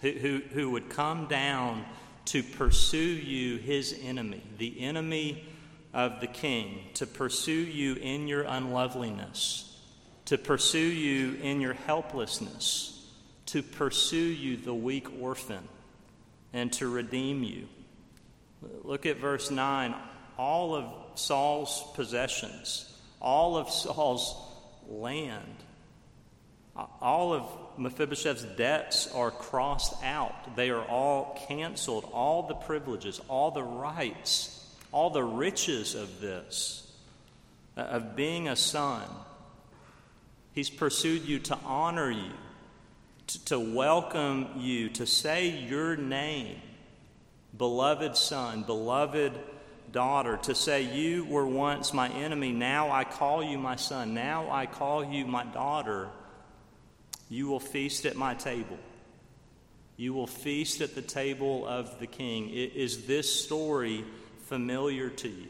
who, 0.00 0.10
who, 0.12 0.42
who 0.52 0.70
would 0.70 0.90
come 0.90 1.26
down 1.26 1.84
to 2.26 2.42
pursue 2.42 2.98
you, 2.98 3.58
his 3.58 3.98
enemy, 4.02 4.42
the 4.58 4.80
enemy 4.80 5.46
of 5.92 6.20
the 6.20 6.26
king, 6.26 6.80
to 6.94 7.06
pursue 7.06 7.52
you 7.52 7.94
in 7.96 8.28
your 8.28 8.42
unloveliness, 8.42 9.76
to 10.26 10.38
pursue 10.38 10.78
you 10.78 11.34
in 11.42 11.60
your 11.60 11.74
helplessness, 11.74 13.06
to 13.46 13.62
pursue 13.62 14.16
you, 14.16 14.56
the 14.56 14.74
weak 14.74 15.08
orphan, 15.20 15.66
and 16.52 16.72
to 16.72 16.88
redeem 16.88 17.42
you. 17.42 17.68
Look 18.82 19.06
at 19.06 19.18
verse 19.18 19.50
9. 19.50 19.94
All 20.38 20.74
of 20.74 21.18
Saul's 21.18 21.84
possessions, 21.94 22.96
all 23.20 23.56
of 23.56 23.68
Saul's 23.70 24.34
land, 24.88 25.56
all 26.74 27.34
of 27.34 27.44
Mephibosheth's 27.78 28.44
debts 28.56 29.06
are 29.12 29.30
crossed 29.30 30.02
out. 30.02 30.56
They 30.56 30.70
are 30.70 30.84
all 30.84 31.38
canceled. 31.46 32.08
All 32.12 32.46
the 32.46 32.54
privileges, 32.54 33.20
all 33.28 33.50
the 33.50 33.62
rights, 33.62 34.58
all 34.90 35.10
the 35.10 35.24
riches 35.24 35.94
of 35.94 36.20
this, 36.20 36.90
uh, 37.76 37.82
of 37.82 38.16
being 38.16 38.48
a 38.48 38.56
son. 38.56 39.02
He's 40.54 40.70
pursued 40.70 41.22
you 41.22 41.38
to 41.40 41.58
honor 41.64 42.10
you, 42.10 42.32
to, 43.28 43.44
to 43.46 43.60
welcome 43.60 44.48
you, 44.58 44.90
to 44.90 45.06
say 45.06 45.48
your 45.48 45.96
name, 45.96 46.56
beloved 47.56 48.16
son, 48.16 48.62
beloved 48.62 49.32
daughter, 49.92 50.38
to 50.38 50.54
say, 50.54 50.82
You 50.82 51.24
were 51.24 51.46
once 51.46 51.92
my 51.92 52.08
enemy, 52.08 52.52
now 52.52 52.90
I 52.90 53.04
call 53.04 53.42
you 53.42 53.58
my 53.58 53.76
son, 53.76 54.14
now 54.14 54.50
I 54.50 54.66
call 54.66 55.04
you 55.04 55.26
my 55.26 55.44
daughter. 55.44 56.08
You 57.32 57.46
will 57.46 57.60
feast 57.60 58.04
at 58.04 58.14
my 58.14 58.34
table. 58.34 58.76
You 59.96 60.12
will 60.12 60.26
feast 60.26 60.82
at 60.82 60.94
the 60.94 61.00
table 61.00 61.66
of 61.66 61.98
the 61.98 62.06
king. 62.06 62.50
Is 62.50 63.06
this 63.06 63.42
story 63.44 64.04
familiar 64.48 65.08
to 65.08 65.28
you? 65.28 65.48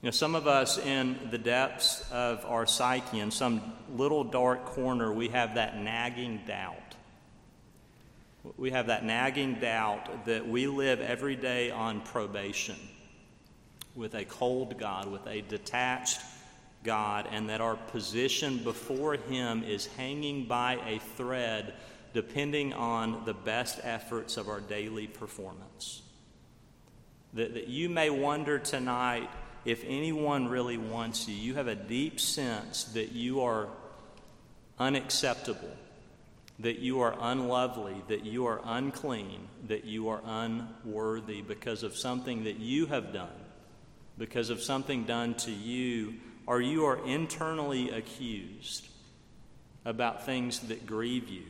You 0.00 0.06
know, 0.06 0.10
some 0.10 0.34
of 0.34 0.46
us 0.46 0.78
in 0.78 1.18
the 1.30 1.36
depths 1.36 2.02
of 2.10 2.46
our 2.46 2.66
psyche, 2.66 3.20
in 3.20 3.30
some 3.30 3.60
little 3.94 4.24
dark 4.24 4.64
corner, 4.64 5.12
we 5.12 5.28
have 5.28 5.56
that 5.56 5.76
nagging 5.76 6.40
doubt. 6.46 6.94
We 8.56 8.70
have 8.70 8.86
that 8.86 9.04
nagging 9.04 9.56
doubt 9.56 10.24
that 10.24 10.48
we 10.48 10.66
live 10.66 11.02
every 11.02 11.36
day 11.36 11.70
on 11.70 12.00
probation 12.00 12.76
with 13.94 14.14
a 14.14 14.24
cold 14.24 14.78
God, 14.78 15.12
with 15.12 15.26
a 15.26 15.42
detached 15.42 16.20
God 16.84 17.26
and 17.30 17.48
that 17.48 17.60
our 17.60 17.76
position 17.76 18.58
before 18.58 19.14
Him 19.14 19.64
is 19.64 19.86
hanging 19.96 20.46
by 20.46 20.78
a 20.86 20.98
thread 21.16 21.74
depending 22.14 22.72
on 22.72 23.24
the 23.24 23.34
best 23.34 23.80
efforts 23.82 24.36
of 24.36 24.48
our 24.48 24.60
daily 24.60 25.06
performance. 25.06 26.02
That, 27.34 27.54
that 27.54 27.68
you 27.68 27.88
may 27.88 28.10
wonder 28.10 28.58
tonight 28.58 29.28
if 29.64 29.84
anyone 29.86 30.48
really 30.48 30.78
wants 30.78 31.28
you. 31.28 31.34
You 31.34 31.54
have 31.54 31.68
a 31.68 31.74
deep 31.74 32.18
sense 32.18 32.84
that 32.84 33.12
you 33.12 33.42
are 33.42 33.68
unacceptable, 34.78 35.76
that 36.60 36.78
you 36.78 37.00
are 37.00 37.14
unlovely, 37.20 38.02
that 38.08 38.24
you 38.24 38.46
are 38.46 38.60
unclean, 38.64 39.46
that 39.66 39.84
you 39.84 40.08
are 40.08 40.22
unworthy 40.24 41.42
because 41.42 41.82
of 41.82 41.94
something 41.96 42.44
that 42.44 42.58
you 42.58 42.86
have 42.86 43.12
done, 43.12 43.28
because 44.16 44.48
of 44.48 44.62
something 44.62 45.04
done 45.04 45.34
to 45.34 45.52
you 45.52 46.14
or 46.48 46.62
you 46.62 46.86
are 46.86 46.98
internally 47.06 47.90
accused 47.90 48.88
about 49.84 50.24
things 50.24 50.60
that 50.60 50.86
grieve 50.86 51.28
you 51.28 51.44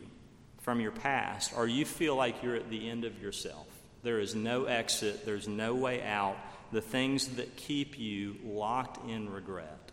from 0.58 0.80
your 0.80 0.90
past, 0.90 1.52
or 1.56 1.68
you 1.68 1.84
feel 1.84 2.16
like 2.16 2.42
you're 2.42 2.56
at 2.56 2.68
the 2.68 2.90
end 2.90 3.04
of 3.04 3.22
yourself. 3.22 3.68
There 4.02 4.18
is 4.18 4.34
no 4.34 4.64
exit, 4.64 5.24
there's 5.24 5.46
no 5.46 5.76
way 5.76 6.02
out, 6.02 6.36
the 6.72 6.80
things 6.80 7.28
that 7.36 7.56
keep 7.56 7.96
you 7.96 8.38
locked 8.44 9.08
in 9.08 9.30
regret. 9.30 9.92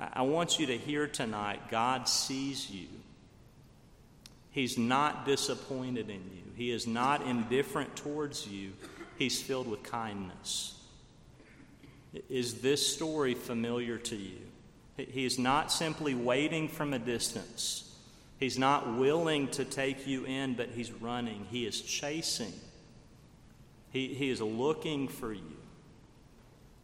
I 0.00 0.22
want 0.22 0.58
you 0.58 0.66
to 0.66 0.76
hear 0.76 1.06
tonight 1.06 1.70
God 1.70 2.08
sees 2.08 2.68
you. 2.68 2.88
He's 4.50 4.76
not 4.76 5.24
disappointed 5.26 6.10
in 6.10 6.28
you, 6.34 6.52
He 6.56 6.72
is 6.72 6.88
not 6.88 7.24
indifferent 7.24 7.94
towards 7.94 8.48
you, 8.48 8.72
He's 9.16 9.40
filled 9.40 9.68
with 9.68 9.84
kindness. 9.84 10.74
Is 12.28 12.60
this 12.60 12.86
story 12.86 13.34
familiar 13.34 13.98
to 13.98 14.16
you? 14.16 14.38
He 14.96 15.24
is 15.24 15.38
not 15.38 15.72
simply 15.72 16.14
waiting 16.14 16.68
from 16.68 16.92
a 16.92 16.98
distance. 16.98 17.90
He's 18.38 18.58
not 18.58 18.96
willing 18.98 19.48
to 19.48 19.64
take 19.64 20.06
you 20.06 20.24
in, 20.24 20.54
but 20.54 20.70
he's 20.70 20.92
running. 20.92 21.46
He 21.50 21.66
is 21.66 21.80
chasing. 21.80 22.52
He, 23.90 24.14
he 24.14 24.30
is 24.30 24.40
looking 24.40 25.08
for 25.08 25.32
you. 25.32 25.56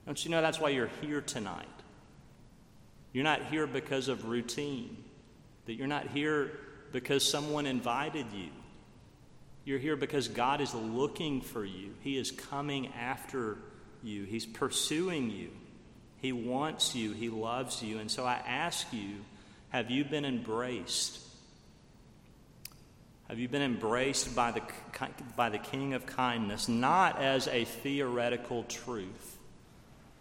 Don't 0.06 0.24
you 0.24 0.30
know 0.30 0.40
that's 0.40 0.58
why 0.58 0.70
you're 0.70 0.90
here 1.02 1.20
tonight? 1.20 1.66
You're 3.12 3.24
not 3.24 3.46
here 3.46 3.66
because 3.66 4.08
of 4.08 4.26
routine, 4.26 4.96
that 5.66 5.74
you're 5.74 5.86
not 5.86 6.08
here 6.08 6.52
because 6.92 7.28
someone 7.28 7.66
invited 7.66 8.26
you. 8.32 8.48
You're 9.64 9.78
here 9.78 9.96
because 9.96 10.28
God 10.28 10.60
is 10.60 10.72
looking 10.74 11.40
for 11.40 11.64
you, 11.64 11.94
He 12.00 12.16
is 12.16 12.30
coming 12.30 12.88
after 12.98 13.58
you, 14.02 14.24
He's 14.24 14.46
pursuing 14.46 15.30
you. 15.30 15.50
He 16.20 16.32
wants 16.32 16.94
you, 16.94 17.12
He 17.12 17.28
loves 17.28 17.82
you. 17.82 17.98
And 17.98 18.10
so 18.10 18.24
I 18.24 18.40
ask 18.46 18.86
you 18.92 19.24
have 19.70 19.90
you 19.90 20.04
been 20.04 20.24
embraced? 20.24 21.20
Have 23.28 23.38
you 23.38 23.48
been 23.48 23.62
embraced 23.62 24.34
by 24.34 24.52
the, 24.52 24.62
by 25.36 25.50
the 25.50 25.58
King 25.58 25.92
of 25.92 26.06
kindness, 26.06 26.68
not 26.68 27.20
as 27.20 27.46
a 27.48 27.64
theoretical 27.64 28.64
truth? 28.64 29.36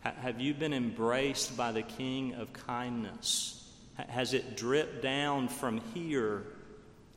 Have 0.01 0.41
you 0.41 0.53
been 0.53 0.73
embraced 0.73 1.55
by 1.55 1.71
the 1.71 1.81
King 1.81 2.33
of 2.35 2.51
kindness? 2.51 3.53
Has 3.95 4.33
it 4.33 4.57
dripped 4.57 5.01
down 5.01 5.47
from 5.47 5.81
here, 5.93 6.43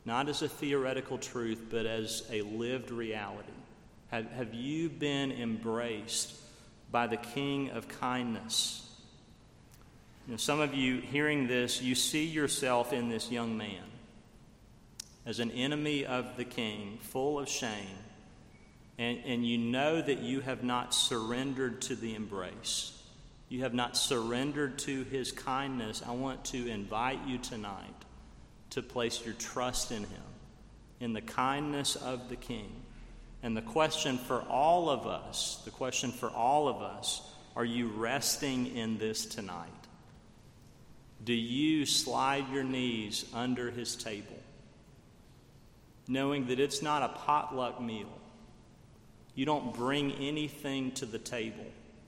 not 0.05 0.29
as 0.29 0.41
a 0.41 0.49
theoretical 0.49 1.17
truth, 1.17 1.65
but 1.69 1.85
as 1.85 2.23
a 2.31 2.41
lived 2.41 2.91
reality? 2.91 3.51
Have, 4.09 4.31
have 4.31 4.53
you 4.53 4.89
been 4.89 5.31
embraced 5.31 6.33
by 6.91 7.07
the 7.07 7.17
King 7.17 7.71
of 7.71 7.87
kindness. 7.87 8.87
You 10.27 10.33
know, 10.33 10.37
some 10.37 10.59
of 10.59 10.73
you 10.73 10.99
hearing 11.01 11.47
this, 11.47 11.81
you 11.81 11.95
see 11.95 12.25
yourself 12.25 12.93
in 12.93 13.09
this 13.09 13.31
young 13.31 13.57
man 13.57 13.83
as 15.25 15.39
an 15.39 15.51
enemy 15.51 16.05
of 16.05 16.35
the 16.37 16.45
king, 16.45 16.97
full 17.01 17.39
of 17.39 17.47
shame, 17.47 17.97
and, 18.97 19.19
and 19.25 19.45
you 19.45 19.57
know 19.57 20.01
that 20.01 20.19
you 20.19 20.41
have 20.41 20.63
not 20.63 20.93
surrendered 20.93 21.81
to 21.81 21.95
the 21.95 22.15
embrace. 22.15 22.97
You 23.49 23.61
have 23.61 23.73
not 23.73 23.97
surrendered 23.97 24.79
to 24.79 25.03
his 25.05 25.31
kindness. 25.31 26.01
I 26.07 26.11
want 26.11 26.45
to 26.45 26.67
invite 26.69 27.27
you 27.27 27.37
tonight 27.37 28.05
to 28.71 28.81
place 28.81 29.25
your 29.25 29.33
trust 29.33 29.91
in 29.91 30.03
him, 30.03 30.23
in 30.99 31.13
the 31.13 31.21
kindness 31.21 31.95
of 31.95 32.29
the 32.29 32.35
king. 32.35 32.71
And 33.43 33.57
the 33.57 33.61
question 33.61 34.17
for 34.17 34.41
all 34.41 34.89
of 34.89 35.07
us, 35.07 35.61
the 35.65 35.71
question 35.71 36.11
for 36.11 36.29
all 36.29 36.67
of 36.67 36.81
us, 36.81 37.21
are 37.55 37.65
you 37.65 37.87
resting 37.87 38.75
in 38.75 38.97
this 38.97 39.25
tonight? 39.25 39.69
Do 41.23 41.33
you 41.33 41.85
slide 41.85 42.49
your 42.51 42.63
knees 42.63 43.25
under 43.33 43.69
his 43.69 43.95
table, 43.95 44.39
knowing 46.07 46.47
that 46.47 46.59
it's 46.59 46.81
not 46.81 47.03
a 47.03 47.09
potluck 47.09 47.81
meal? 47.81 48.19
You 49.35 49.45
don't 49.45 49.73
bring 49.73 50.11
anything 50.13 50.91
to 50.93 51.05
the 51.05 51.19
table. 51.19 51.65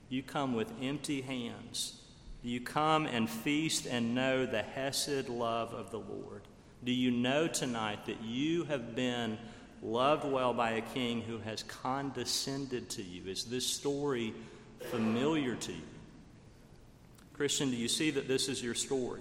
You 0.08 0.22
come 0.22 0.54
with 0.54 0.72
empty 0.82 1.20
hands. 1.20 2.00
You 2.42 2.60
come 2.60 3.06
and 3.06 3.28
feast 3.28 3.86
and 3.86 4.14
know 4.14 4.46
the 4.46 4.62
Hesed 4.62 5.28
love 5.28 5.72
of 5.72 5.90
the 5.90 5.98
Lord. 5.98 6.42
Do 6.84 6.92
you 6.92 7.10
know 7.10 7.48
tonight 7.48 8.06
that 8.06 8.22
you 8.22 8.64
have 8.64 8.94
been 8.94 9.38
loved 9.84 10.24
well 10.24 10.54
by 10.54 10.70
a 10.72 10.80
king 10.80 11.20
who 11.20 11.38
has 11.38 11.62
condescended 11.62 12.88
to 12.90 13.02
you? 13.02 13.30
Is 13.30 13.44
this 13.44 13.66
story 13.66 14.34
familiar 14.90 15.54
to 15.54 15.72
you? 15.72 15.82
Christian, 17.34 17.70
do 17.70 17.76
you 17.76 17.88
see 17.88 18.10
that 18.12 18.26
this 18.26 18.48
is 18.48 18.62
your 18.62 18.74
story? 18.74 19.20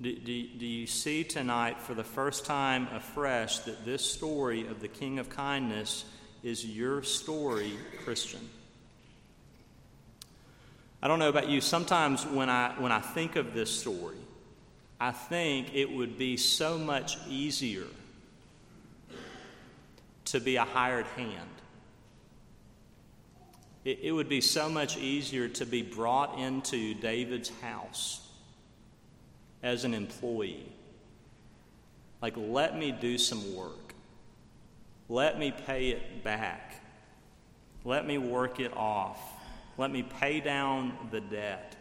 Do, 0.00 0.14
do, 0.14 0.48
do, 0.58 0.66
you 0.66 0.86
see 0.86 1.24
tonight 1.24 1.78
for 1.78 1.92
the 1.92 2.04
first 2.04 2.46
time 2.46 2.88
afresh 2.94 3.58
that 3.60 3.84
this 3.84 4.02
story 4.02 4.66
of 4.66 4.80
the 4.80 4.88
King 4.88 5.18
of 5.18 5.28
Kindness 5.28 6.06
is 6.42 6.64
your 6.64 7.02
story, 7.02 7.74
Christian? 8.04 8.48
I 11.02 11.08
don't 11.08 11.18
know 11.18 11.28
about 11.28 11.48
you. 11.48 11.60
Sometimes 11.60 12.24
when 12.24 12.48
I, 12.48 12.74
when 12.78 12.92
I 12.92 13.00
think 13.00 13.36
of 13.36 13.52
this 13.52 13.70
story, 13.70 14.16
I 14.98 15.10
think 15.10 15.74
it 15.74 15.90
would 15.90 16.16
be 16.16 16.38
so 16.38 16.78
much 16.78 17.18
easier 17.28 17.84
to 20.30 20.40
be 20.40 20.56
a 20.56 20.64
hired 20.64 21.06
hand. 21.16 21.50
It, 23.84 24.00
it 24.02 24.12
would 24.12 24.28
be 24.28 24.40
so 24.40 24.68
much 24.68 24.96
easier 24.96 25.48
to 25.48 25.66
be 25.66 25.82
brought 25.82 26.38
into 26.38 26.94
David's 26.94 27.50
house 27.60 28.26
as 29.62 29.84
an 29.84 29.94
employee. 29.94 30.72
Like, 32.20 32.34
let 32.36 32.76
me 32.76 32.92
do 32.92 33.16
some 33.16 33.54
work. 33.56 33.94
Let 35.08 35.38
me 35.38 35.52
pay 35.66 35.88
it 35.88 36.22
back. 36.22 36.82
Let 37.84 38.06
me 38.06 38.18
work 38.18 38.60
it 38.60 38.76
off. 38.76 39.18
Let 39.78 39.90
me 39.90 40.02
pay 40.02 40.40
down 40.40 40.92
the 41.10 41.20
debt. 41.20 41.74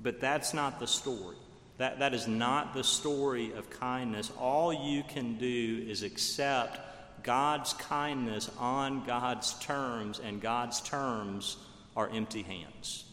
But 0.00 0.20
that's 0.20 0.54
not 0.54 0.78
the 0.78 0.86
story. 0.86 1.36
That, 1.78 1.98
that 1.98 2.14
is 2.14 2.26
not 2.26 2.72
the 2.72 2.84
story 2.84 3.52
of 3.52 3.68
kindness. 3.68 4.30
All 4.38 4.72
you 4.72 5.02
can 5.02 5.36
do 5.36 5.84
is 5.86 6.02
accept 6.02 6.80
God's 7.26 7.72
kindness 7.74 8.48
on 8.58 9.04
God's 9.04 9.58
terms, 9.58 10.20
and 10.20 10.40
God's 10.40 10.80
terms 10.80 11.56
are 11.96 12.08
empty 12.08 12.42
hands. 12.42 13.04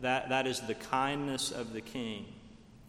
That, 0.00 0.30
that 0.30 0.46
is 0.46 0.60
the 0.60 0.74
kindness 0.74 1.52
of 1.52 1.72
the 1.74 1.82
King. 1.82 2.24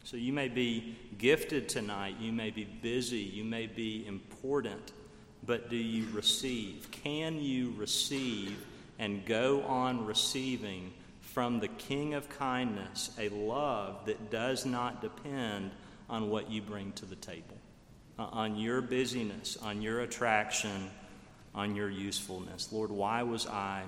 So 0.03 0.17
you 0.17 0.33
may 0.33 0.47
be 0.47 0.97
gifted 1.17 1.69
tonight, 1.69 2.15
you 2.19 2.31
may 2.31 2.49
be 2.49 2.63
busy, 2.63 3.19
you 3.19 3.43
may 3.43 3.67
be 3.67 4.05
important, 4.07 4.93
but 5.45 5.69
do 5.69 5.75
you 5.75 6.07
receive? 6.11 6.89
Can 6.91 7.39
you 7.39 7.73
receive 7.77 8.65
and 8.99 9.25
go 9.25 9.61
on 9.63 10.05
receiving 10.05 10.93
from 11.19 11.59
the 11.59 11.67
King 11.67 12.13
of 12.13 12.29
kindness 12.29 13.11
a 13.19 13.29
love 13.29 14.05
that 14.05 14.31
does 14.31 14.65
not 14.65 15.01
depend 15.01 15.71
on 16.09 16.29
what 16.29 16.49
you 16.49 16.61
bring 16.61 16.93
to 16.93 17.05
the 17.05 17.15
table? 17.15 17.60
Uh, 18.21 18.27
on 18.33 18.55
your 18.55 18.81
busyness, 18.81 19.57
on 19.63 19.81
your 19.81 20.01
attraction, 20.01 20.91
on 21.55 21.75
your 21.75 21.89
usefulness. 21.89 22.71
Lord, 22.71 22.91
why 22.91 23.23
was 23.23 23.47
I 23.47 23.83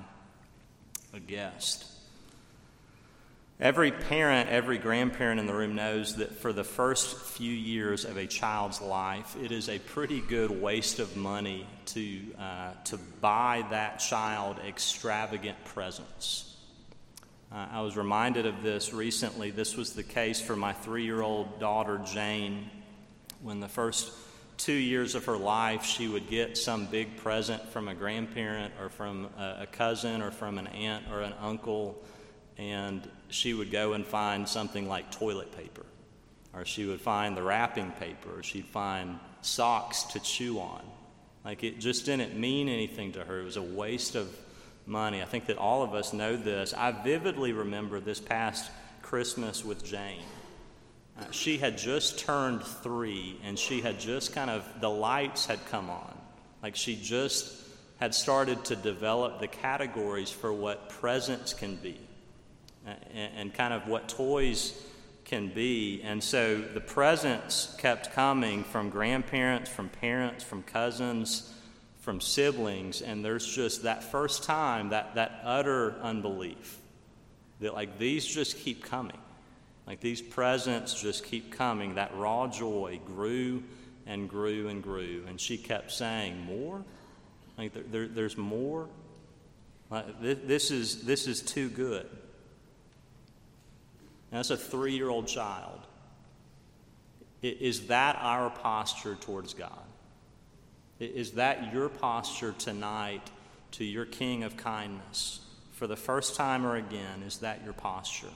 a 1.14 1.20
guest? 1.20 1.86
Every 3.60 3.92
parent, 3.92 4.50
every 4.50 4.80
grandparent 4.80 5.40
in 5.40 5.46
the 5.46 5.54
room 5.54 5.76
knows 5.76 6.16
that 6.16 6.32
for 6.40 6.52
the 6.52 6.64
first 6.64 7.16
few 7.16 7.52
years 7.52 8.06
of 8.06 8.18
a 8.18 8.26
child's 8.26 8.82
life, 8.82 9.36
it 9.40 9.52
is 9.52 9.70
a 9.70 9.78
pretty 9.78 10.20
good 10.22 10.50
waste 10.50 10.98
of 10.98 11.16
money 11.16 11.68
to, 11.86 12.20
uh, 12.40 12.72
to 12.86 12.98
buy 13.22 13.64
that 13.70 14.00
child 14.00 14.58
extravagant 14.68 15.64
presents. 15.66 16.58
Uh, 17.52 17.68
I 17.72 17.82
was 17.82 17.96
reminded 17.96 18.48
of 18.48 18.64
this 18.64 18.94
recently. 18.94 19.52
This 19.52 19.78
was 19.78 19.94
the 19.94 20.02
case 20.02 20.42
for 20.42 20.56
my 20.56 20.74
three 20.74 21.06
year 21.06 21.22
old 21.22 21.60
daughter, 21.60 22.02
Jane 22.04 22.72
when 23.44 23.60
the 23.60 23.68
first 23.68 24.10
two 24.58 24.74
years 24.74 25.16
of 25.16 25.26
her 25.26 25.38
life 25.38 25.86
she 25.86 26.08
would 26.08 26.30
get 26.30 26.58
some 26.58 26.86
big 26.86 27.18
present 27.18 27.68
from 27.70 27.88
a 27.88 27.94
grandparent 27.94 28.74
or 28.80 28.90
from 28.90 29.30
a, 29.38 29.68
cousin 29.72 30.22
or 30.22 30.32
from 30.32 30.58
an 30.58 30.68
aunt 30.68 31.06
or 31.12 31.22
an 31.22 31.34
uncle, 31.42 32.02
and 32.58 33.10
she 33.30 33.54
would 33.54 33.72
go 33.72 33.94
and 33.94 34.06
find 34.06 34.48
something 34.48 34.88
like 34.88 35.12
toilet 35.12 35.56
paper, 35.58 35.86
or 36.54 36.66
she 36.66 36.86
would 36.86 37.02
find 37.02 37.36
the 37.36 37.44
wrapping 37.44 37.92
paper, 37.92 38.40
or 38.40 38.44
she'd 38.44 38.66
find 38.66 39.20
socks 39.42 40.04
to 40.04 40.20
chew 40.20 40.60
on. 40.60 40.82
Like 41.44 41.64
it 41.64 41.80
just 41.80 42.06
didn't 42.06 42.40
mean 42.40 42.70
anything 42.70 43.12
to 43.14 43.24
her. 43.24 43.42
It 43.42 43.46
was 43.46 43.58
a 43.58 43.62
waste 43.62 44.16
of 44.16 44.36
money. 44.86 45.22
I 45.22 45.26
think 45.26 45.48
that 45.48 45.58
all 45.58 45.84
of 45.84 45.94
us 45.94 46.14
know 46.14 46.36
this. 46.38 46.74
I 46.74 46.92
vividly 46.92 47.54
remember 47.54 48.00
this 48.00 48.20
past 48.20 48.72
Christmas 49.02 49.64
with 49.64 49.84
Jane. 49.84 50.24
Uh, 51.18 51.30
she 51.32 51.58
had 51.58 51.78
just 51.78 52.20
turned 52.20 52.64
three 52.64 53.40
and 53.44 53.58
she 53.58 53.82
had 53.82 54.00
just 54.00 54.34
kind 54.34 54.50
of, 54.50 54.68
the 54.82 54.90
lights 54.90 55.46
had 55.46 55.64
come 55.68 55.90
on. 55.90 56.18
Like 56.62 56.76
she 56.76 56.96
just 56.96 57.54
had 58.00 58.16
started 58.16 58.66
to 58.66 58.76
develop 58.76 59.40
the 59.40 59.48
categories 59.48 60.32
for 60.32 60.52
what 60.52 60.90
presents 60.90 61.54
can 61.54 61.76
be 61.76 62.00
uh, 62.88 62.92
and, 63.14 63.32
and 63.38 63.54
kind 63.54 63.74
of 63.74 63.88
what 63.88 64.10
toys 64.10 64.74
can 65.26 65.50
be. 65.50 66.02
And 66.04 66.24
so 66.24 66.60
the 66.60 66.82
presents 66.82 67.76
kept 67.78 68.14
coming 68.14 68.64
from 68.64 68.90
grandparents, 68.90 69.70
from 69.70 69.90
parents, 69.90 70.44
from 70.44 70.64
cousins, 70.64 71.54
from 72.00 72.20
siblings. 72.20 73.02
And 73.02 73.24
there's 73.24 73.46
just 73.46 73.84
that 73.84 74.04
first 74.04 74.44
time, 74.44 74.90
that, 74.90 75.16
that 75.16 75.42
utter 75.44 75.96
unbelief 76.02 76.80
that 77.60 77.74
like 77.74 77.98
these 77.98 78.26
just 78.26 78.58
keep 78.58 78.84
coming. 78.84 79.18
Like 79.86 80.00
these 80.00 80.22
presents 80.22 80.94
just 81.00 81.26
keep 81.26 81.52
coming. 81.52 81.96
That 81.96 82.16
raw 82.16 82.48
joy 82.48 83.00
grew 83.06 83.64
and 84.06 84.30
grew 84.30 84.68
and 84.70 84.82
grew. 84.82 85.26
And 85.28 85.40
she 85.40 85.58
kept 85.58 85.92
saying, 85.92 86.40
More? 86.46 86.84
Like 87.58 87.74
there, 87.74 87.84
there, 87.84 88.08
there's 88.08 88.38
more? 88.38 88.88
Like 89.90 90.22
this, 90.22 90.40
this, 90.46 90.72
is, 90.72 91.04
this 91.04 91.28
is 91.28 91.42
too 91.42 91.70
good. 91.70 92.10
Now, 94.32 94.40
that's 94.40 94.50
a 94.50 94.58
three 94.58 94.94
year 94.94 95.10
old 95.10 95.28
child. 95.28 95.80
Is 97.42 97.88
that 97.88 98.18
our 98.20 98.50
posture 98.50 99.16
towards 99.16 99.54
God? 99.54 99.84
Is 101.00 101.32
that 101.32 101.74
your 101.74 101.90
posture 101.90 102.56
tonight 102.58 103.30
to 103.72 103.84
your 103.84 104.06
King 104.06 104.44
of 104.44 104.56
kindness? 104.56 105.42
For 105.74 105.88
the 105.88 105.98
first 105.98 106.36
time 106.36 106.66
or 106.66 106.78
again, 106.78 107.22
is 107.28 107.40
that 107.40 107.64
your 107.64 107.74
posture? 107.74 108.28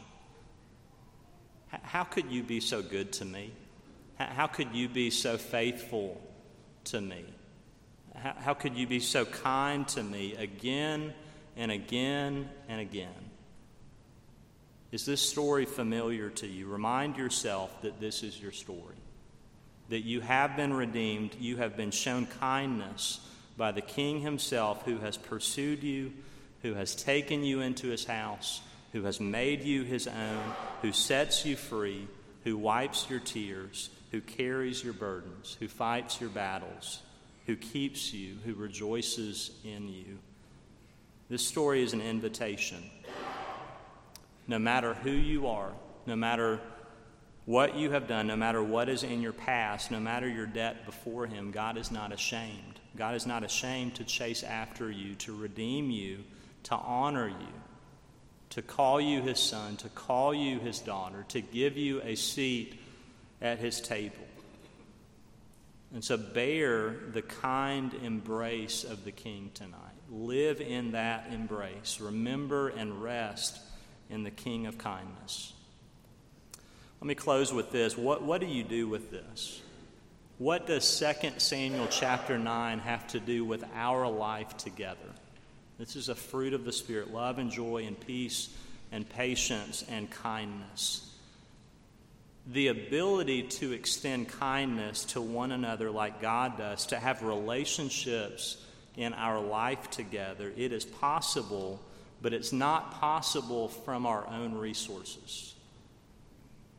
How 1.70 2.04
could 2.04 2.32
you 2.32 2.44
be 2.44 2.60
so 2.60 2.82
good 2.82 3.14
to 3.14 3.26
me? 3.26 3.52
How 4.18 4.48
could 4.48 4.74
you 4.74 4.90
be 4.90 5.10
so 5.10 5.38
faithful 5.38 6.20
to 6.86 7.02
me? 7.02 7.26
How 8.16 8.54
could 8.54 8.76
you 8.76 8.88
be 8.88 9.00
so 9.00 9.26
kind 9.26 9.88
to 9.90 10.02
me 10.02 10.36
again 10.36 11.14
and 11.56 11.72
again 11.72 12.50
and 12.68 12.82
again? 12.82 13.30
Is 14.92 15.06
this 15.06 15.22
story 15.22 15.66
familiar 15.66 16.30
to 16.30 16.48
you? 16.48 16.68
Remind 16.68 17.18
yourself 17.18 17.82
that 17.82 18.00
this 18.00 18.24
is 18.24 18.42
your 18.42 18.54
story. 18.54 18.96
That 19.90 20.02
you 20.02 20.22
have 20.22 20.56
been 20.56 20.74
redeemed, 20.74 21.36
you 21.40 21.58
have 21.58 21.78
been 21.78 21.92
shown 21.92 22.26
kindness 22.26 23.20
by 23.58 23.72
the 23.72 23.82
King 23.82 24.22
Himself 24.22 24.84
who 24.84 24.98
has 25.00 25.18
pursued 25.18 25.84
you, 25.84 26.14
who 26.62 26.74
has 26.74 26.96
taken 26.96 27.44
you 27.44 27.62
into 27.62 27.88
His 27.88 28.06
house, 28.06 28.62
who 28.94 29.04
has 29.04 29.20
made 29.20 29.64
you 29.64 29.84
his 29.84 30.08
own, 30.08 30.54
who 30.82 30.92
sets 30.92 31.46
you 31.46 31.56
free, 31.56 32.08
who 32.44 32.58
wipes 32.58 33.10
your 33.10 33.20
tears, 33.20 33.90
who 34.12 34.22
carries 34.22 34.84
your 34.84 34.94
burdens, 34.94 35.58
who 35.60 35.68
fights 35.68 36.22
your 36.22 36.30
battles, 36.30 37.02
who 37.46 37.56
keeps 37.56 38.14
you, 38.14 38.36
who 38.46 38.54
rejoices 38.54 39.52
in 39.64 39.88
you. 39.90 40.18
This 41.30 41.46
story 41.46 41.84
is 41.84 41.94
an 41.94 42.02
invitation. 42.02 42.90
No 44.48 44.60
matter 44.60 44.94
who 44.94 45.12
you 45.12 45.48
are, 45.48 45.74
no 46.06 46.16
matter 46.16 46.62
what 47.46 47.76
you 47.76 47.92
have 47.92 48.08
done, 48.08 48.28
no 48.28 48.38
matter 48.38 48.64
what 48.64 48.88
is 48.88 49.04
in 49.04 49.22
your 49.22 49.34
past, 49.34 49.92
no 49.92 50.00
matter 50.00 50.28
your 50.28 50.46
debt 50.46 50.86
before 50.86 51.26
Him, 51.26 51.52
God 51.52 51.78
is 51.78 51.92
not 51.92 52.14
ashamed. 52.14 52.80
God 52.96 53.16
is 53.16 53.26
not 53.26 53.44
ashamed 53.44 53.96
to 53.96 54.06
chase 54.06 54.44
after 54.44 54.90
you, 54.90 55.16
to 55.16 55.36
redeem 55.36 55.90
you, 55.90 56.24
to 56.64 56.76
honor 56.76 57.28
you 57.28 57.54
to 58.52 58.62
call 58.62 59.00
you 59.02 59.22
his 59.22 59.40
son, 59.40 59.78
to 59.78 59.90
call 59.90 60.34
you 60.34 60.60
his 60.60 60.80
daughter, 60.80 61.26
to 61.30 61.42
give 61.42 61.78
you 61.78 62.02
a 62.02 62.16
seat 62.16 62.80
at 63.42 63.60
his 63.60 63.82
table. 63.82 64.16
And 65.94 66.04
so 66.04 66.18
bear 66.18 66.96
the 67.14 67.22
kind 67.22 67.94
embrace 68.04 68.84
of 68.84 69.06
the 69.06 69.12
king 69.12 69.52
tonight. 69.54 69.78
Live 70.10 70.60
in 70.60 70.92
that 70.92 71.28
embrace. 71.32 72.00
Remember 72.02 72.70
and 72.70 73.02
rest 73.02 73.60
in 74.10 74.24
the 74.24 74.32
king 74.32 74.66
of 74.66 74.78
kindness. 74.78 75.54
Let 77.00 77.08
me 77.08 77.16
close 77.16 77.54
with 77.54 77.72
this. 77.72 77.98
What, 77.98 78.24
what 78.24 78.42
do 78.42 78.48
you 78.48 78.64
do 78.64 78.88
with 78.88 79.12
this? 79.12 79.62
What 80.40 80.68
does 80.68 81.00
2 81.00 81.32
Samuel 81.38 81.88
chapter 81.90 82.38
9 82.38 82.80
have 82.80 83.08
to 83.08 83.20
do 83.20 83.46
with 83.46 83.64
our 83.74 84.08
life 84.08 84.58
together? 84.58 84.98
This 85.78 85.96
is 85.96 86.10
a 86.10 86.16
fruit 86.16 86.54
of 86.54 86.66
the 86.66 86.72
Spirit 86.72 87.14
love 87.14 87.38
and 87.38 87.52
joy 87.52 87.86
and 87.86 88.00
peace 88.00 88.50
and 88.92 89.08
patience 89.08 89.86
and 89.90 90.10
kindness. 90.10 91.04
The 92.48 92.70
ability 92.70 93.44
to 93.44 93.74
extend 93.74 94.30
kindness 94.30 95.06
to 95.06 95.22
one 95.22 95.52
another 95.52 95.92
like 95.92 96.22
God 96.22 96.58
does, 96.58 96.88
to 96.88 96.98
have 96.98 97.22
relationships 97.22 98.58
in 98.96 99.14
our 99.14 99.40
life 99.40 99.92
together, 99.92 100.52
it 100.58 100.72
is 100.72 100.84
possible, 100.84 101.80
but 102.22 102.34
it's 102.34 102.52
not 102.52 103.00
possible 103.00 103.68
from 103.68 104.06
our 104.06 104.28
own 104.28 104.56
resources. 104.56 105.54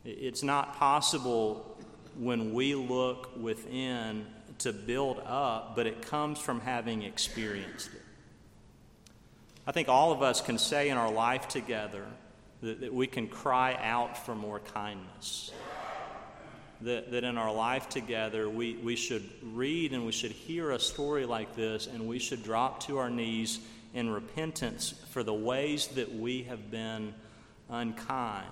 It's 0.05 0.43
not 0.43 0.77
possible 0.77 1.77
when 2.17 2.53
we 2.53 2.75
look 2.75 3.31
within 3.41 4.27
to 4.59 4.73
build 4.73 5.21
up, 5.25 5.77
but 5.77 5.87
it 5.87 6.03
comes 6.03 6.41
from 6.41 6.61
having 6.61 7.03
experienced 7.03 7.91
it. 7.95 8.03
I 9.69 9.71
think 9.71 9.91
all 9.91 10.13
of 10.13 10.23
us 10.23 10.41
can 10.41 10.57
say 10.57 10.89
in 10.89 10.97
our 10.97 11.13
life 11.13 11.49
together 11.49 12.07
that, 12.63 12.81
that 12.81 12.95
we 12.95 13.07
can 13.07 13.29
cry 13.29 13.79
out 13.79 14.25
for 14.25 14.35
more 14.35 14.61
kindness. 14.61 15.53
that, 16.81 17.11
that 17.11 17.23
in 17.23 17.37
our 17.37 17.53
life 17.53 17.87
together 17.91 18.49
we, 18.49 18.77
we 18.77 18.97
should 18.97 19.29
read 19.43 19.93
and 19.93 20.07
we 20.07 20.13
should 20.13 20.33
hear 20.33 20.71
a 20.71 20.79
story 20.79 21.27
like 21.27 21.55
this 21.55 21.87
and 21.87 22.09
we 22.09 22.19
should 22.19 22.43
drop 22.43 22.85
to 22.85 22.97
our 22.97 23.11
knees 23.11 23.61
in 23.93 24.09
repentance 24.09 24.95
for 25.11 25.23
the 25.23 25.35
ways 25.35 25.89
that 25.89 26.15
we 26.15 26.45
have 26.45 26.71
been 26.71 27.13
unkind. 27.69 28.47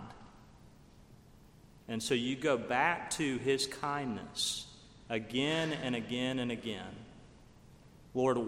And 1.89 2.03
so 2.03 2.13
you 2.13 2.37
go 2.37 2.59
back 2.59 3.09
to 3.13 3.39
his 3.39 3.67
kindness 3.67 4.67
again 5.09 5.73
and 5.83 5.97
again 5.97 6.41
and 6.41 6.53
again. 6.53 6.95
Lord, 8.13 8.39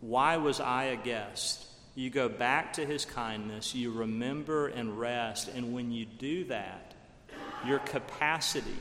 why 0.00 0.38
was 0.38 0.60
I 0.60 0.84
a 0.84 0.96
guest? 0.96 1.66
You 1.94 2.10
go 2.10 2.28
back 2.28 2.74
to 2.74 2.86
his 2.86 3.04
kindness, 3.04 3.74
you 3.74 3.92
remember 3.92 4.68
and 4.68 4.98
rest, 4.98 5.48
and 5.48 5.72
when 5.72 5.90
you 5.90 6.06
do 6.06 6.44
that, 6.44 6.94
your 7.66 7.80
capacity 7.80 8.76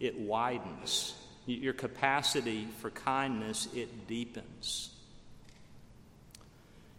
it 0.00 0.18
widens. 0.18 1.14
Your 1.46 1.72
capacity 1.72 2.68
for 2.80 2.90
kindness, 2.90 3.68
it 3.74 4.06
deepens. 4.06 4.90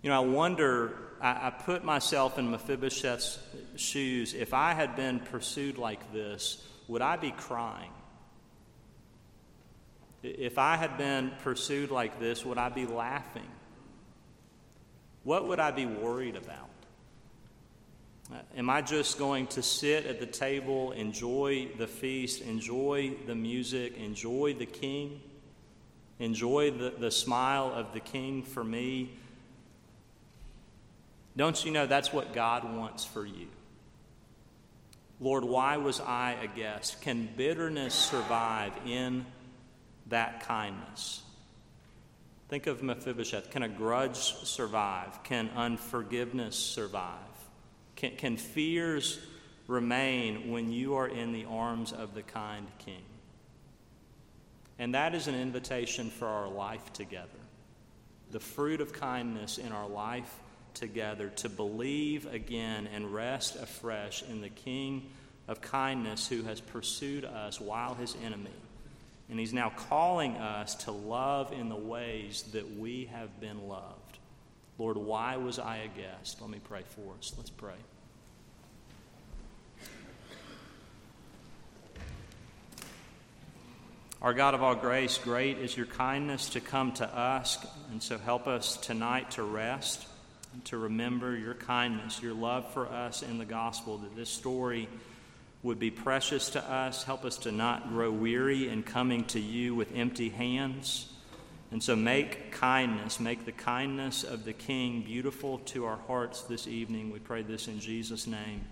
You 0.02 0.10
know, 0.10 0.18
I 0.18 0.26
wonder, 0.26 0.98
I, 1.22 1.48
I, 1.48 1.50
put 1.52 1.84
myself 1.84 2.40
in 2.40 2.50
Mephibosheth's 2.50 3.38
shoes. 3.76 4.34
If 4.34 4.54
I 4.54 4.74
had 4.74 4.96
been 4.96 5.20
pursued 5.20 5.78
like 5.78 6.14
this, 6.14 6.66
would 6.88 7.02
I 7.02 7.18
be 7.18 7.32
crying? 7.32 7.92
If 10.24 10.58
I 10.58 10.78
had 10.78 10.98
been 10.98 11.32
pursued 11.44 11.92
like 11.92 12.20
this, 12.20 12.44
would 12.46 12.58
I 12.58 12.70
be 12.70 12.86
laughing? 12.86 13.48
What 15.24 15.48
would 15.48 15.60
I 15.60 15.72
be 15.72 15.86
worried 15.86 16.36
about? 16.36 16.70
Uh, 18.32 18.38
am 18.56 18.70
I 18.70 18.82
just 18.82 19.18
going 19.18 19.48
to 19.48 19.64
sit 19.64 20.06
at 20.06 20.20
the 20.20 20.26
table, 20.26 20.92
enjoy 20.92 21.68
the 21.78 21.88
feast, 21.88 22.42
enjoy 22.42 23.16
the 23.26 23.36
music, 23.36 23.98
enjoy 23.98 24.54
the 24.54 24.68
king, 24.68 25.20
enjoy 26.20 26.72
the, 26.72 26.94
the 26.98 27.10
smile 27.10 27.72
of 27.74 27.92
the 27.94 28.00
king 28.00 28.44
for 28.44 28.64
me? 28.64 29.10
Don't 31.36 31.64
you 31.66 31.72
know 31.72 31.88
that's 31.88 32.14
what 32.14 32.34
God 32.34 32.76
wants 32.76 33.04
for 33.04 33.26
you? 33.26 33.48
Lord, 35.20 35.44
why 35.44 35.78
was 35.78 36.00
I 36.00 36.38
a 36.42 36.48
guest? 36.48 37.02
Can 37.02 37.30
bitterness 37.36 37.94
survive 37.94 38.74
in 38.86 39.26
that 40.08 40.42
kindness? 40.42 41.24
Think 42.50 42.66
of 42.66 42.82
Mephibosheth. 42.82 43.52
Can 43.52 43.62
a 43.62 43.70
grudge 43.70 44.18
survive? 44.18 45.24
Can 45.24 45.52
unforgiveness 45.56 46.56
survive? 46.56 47.14
Can, 47.96 48.16
can 48.16 48.38
fears 48.38 49.20
remain 49.68 50.52
when 50.52 50.72
you 50.72 50.96
are 50.96 51.08
in 51.08 51.32
the 51.32 51.46
arms 51.46 51.92
of 51.92 52.16
the 52.16 52.24
kind 52.24 52.66
king? 52.80 53.04
And 54.80 54.96
that 54.96 55.14
is 55.14 55.28
an 55.28 55.36
invitation 55.36 56.10
for 56.10 56.26
our 56.26 56.48
life 56.48 56.92
together. 56.92 57.28
The 58.32 58.40
fruit 58.40 58.82
of 58.82 58.94
kindness 58.94 59.60
in 59.60 59.72
our 59.72 59.88
life 59.88 60.34
together 60.74 61.30
to 61.30 61.50
believe 61.50 62.26
again 62.34 62.88
and 62.88 63.14
rest 63.14 63.58
afresh 63.58 64.24
in 64.24 64.42
the 64.42 64.50
King 64.50 65.10
of 65.48 65.62
kindness 65.62 66.28
who 66.28 66.44
has 66.44 66.62
pursued 66.62 67.26
us 67.26 67.60
while 67.60 67.96
his 67.96 68.16
enemy. 68.24 68.50
And 69.30 69.40
he's 69.40 69.54
now 69.54 69.70
calling 69.70 70.38
us 70.38 70.76
to 70.86 70.92
love 70.92 71.54
in 71.54 71.70
the 71.70 71.76
ways 71.76 72.44
that 72.54 72.78
we 72.78 73.06
have 73.06 73.40
been 73.40 73.68
loved. 73.68 74.18
Lord, 74.80 74.98
why 74.98 75.38
was 75.38 75.60
I 75.60 75.78
a 75.78 75.88
guest? 75.88 76.42
Let 76.42 76.50
me 76.50 76.60
pray 76.64 76.82
for 76.96 77.14
us. 77.20 77.34
Let's 77.38 77.50
pray. 77.50 77.76
Our 84.22 84.34
God 84.34 84.54
of 84.54 84.62
all 84.62 84.76
grace, 84.76 85.18
great 85.18 85.60
is 85.60 85.78
your 85.78 85.86
kindness 85.86 86.50
to 86.50 86.60
come 86.60 86.92
to 86.94 87.06
us, 87.06 87.66
and 87.90 88.04
so 88.04 88.18
help 88.18 88.48
us 88.48 88.76
tonight 88.76 89.32
to 89.32 89.44
rest, 89.44 90.06
to 90.66 90.78
remember 90.78 91.38
your 91.38 91.54
kindness, 91.54 92.22
your 92.22 92.34
love 92.34 92.70
for 92.74 92.88
us 92.88 93.24
in 93.24 93.38
the 93.38 93.46
gospel, 93.46 93.98
that 94.00 94.18
this 94.18 94.30
story 94.30 94.90
would 95.62 95.80
be 95.80 95.92
precious 95.92 96.50
to 96.52 96.64
us. 96.64 97.04
Help 97.04 97.26
us 97.26 97.38
to 97.40 97.52
not 97.52 97.90
grow 97.90 98.12
weary 98.12 98.70
in 98.70 98.84
coming 98.84 99.26
to 99.26 99.40
you 99.40 99.76
with 99.76 99.96
empty 99.96 100.30
hands. 100.30 101.12
And 101.72 101.84
so 101.84 101.96
make 101.96 102.52
kindness, 102.52 103.20
make 103.20 103.46
the 103.46 103.52
kindness 103.52 104.24
of 104.24 104.46
the 104.46 104.54
King 104.54 105.02
beautiful 105.02 105.60
to 105.60 105.86
our 105.86 106.00
hearts 106.08 106.42
this 106.44 106.68
evening. 106.68 107.12
We 107.12 107.20
pray 107.20 107.44
this 107.44 107.68
in 107.68 107.80
Jesus' 107.80 108.26
name. 108.26 108.66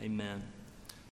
Amen. 0.00 0.59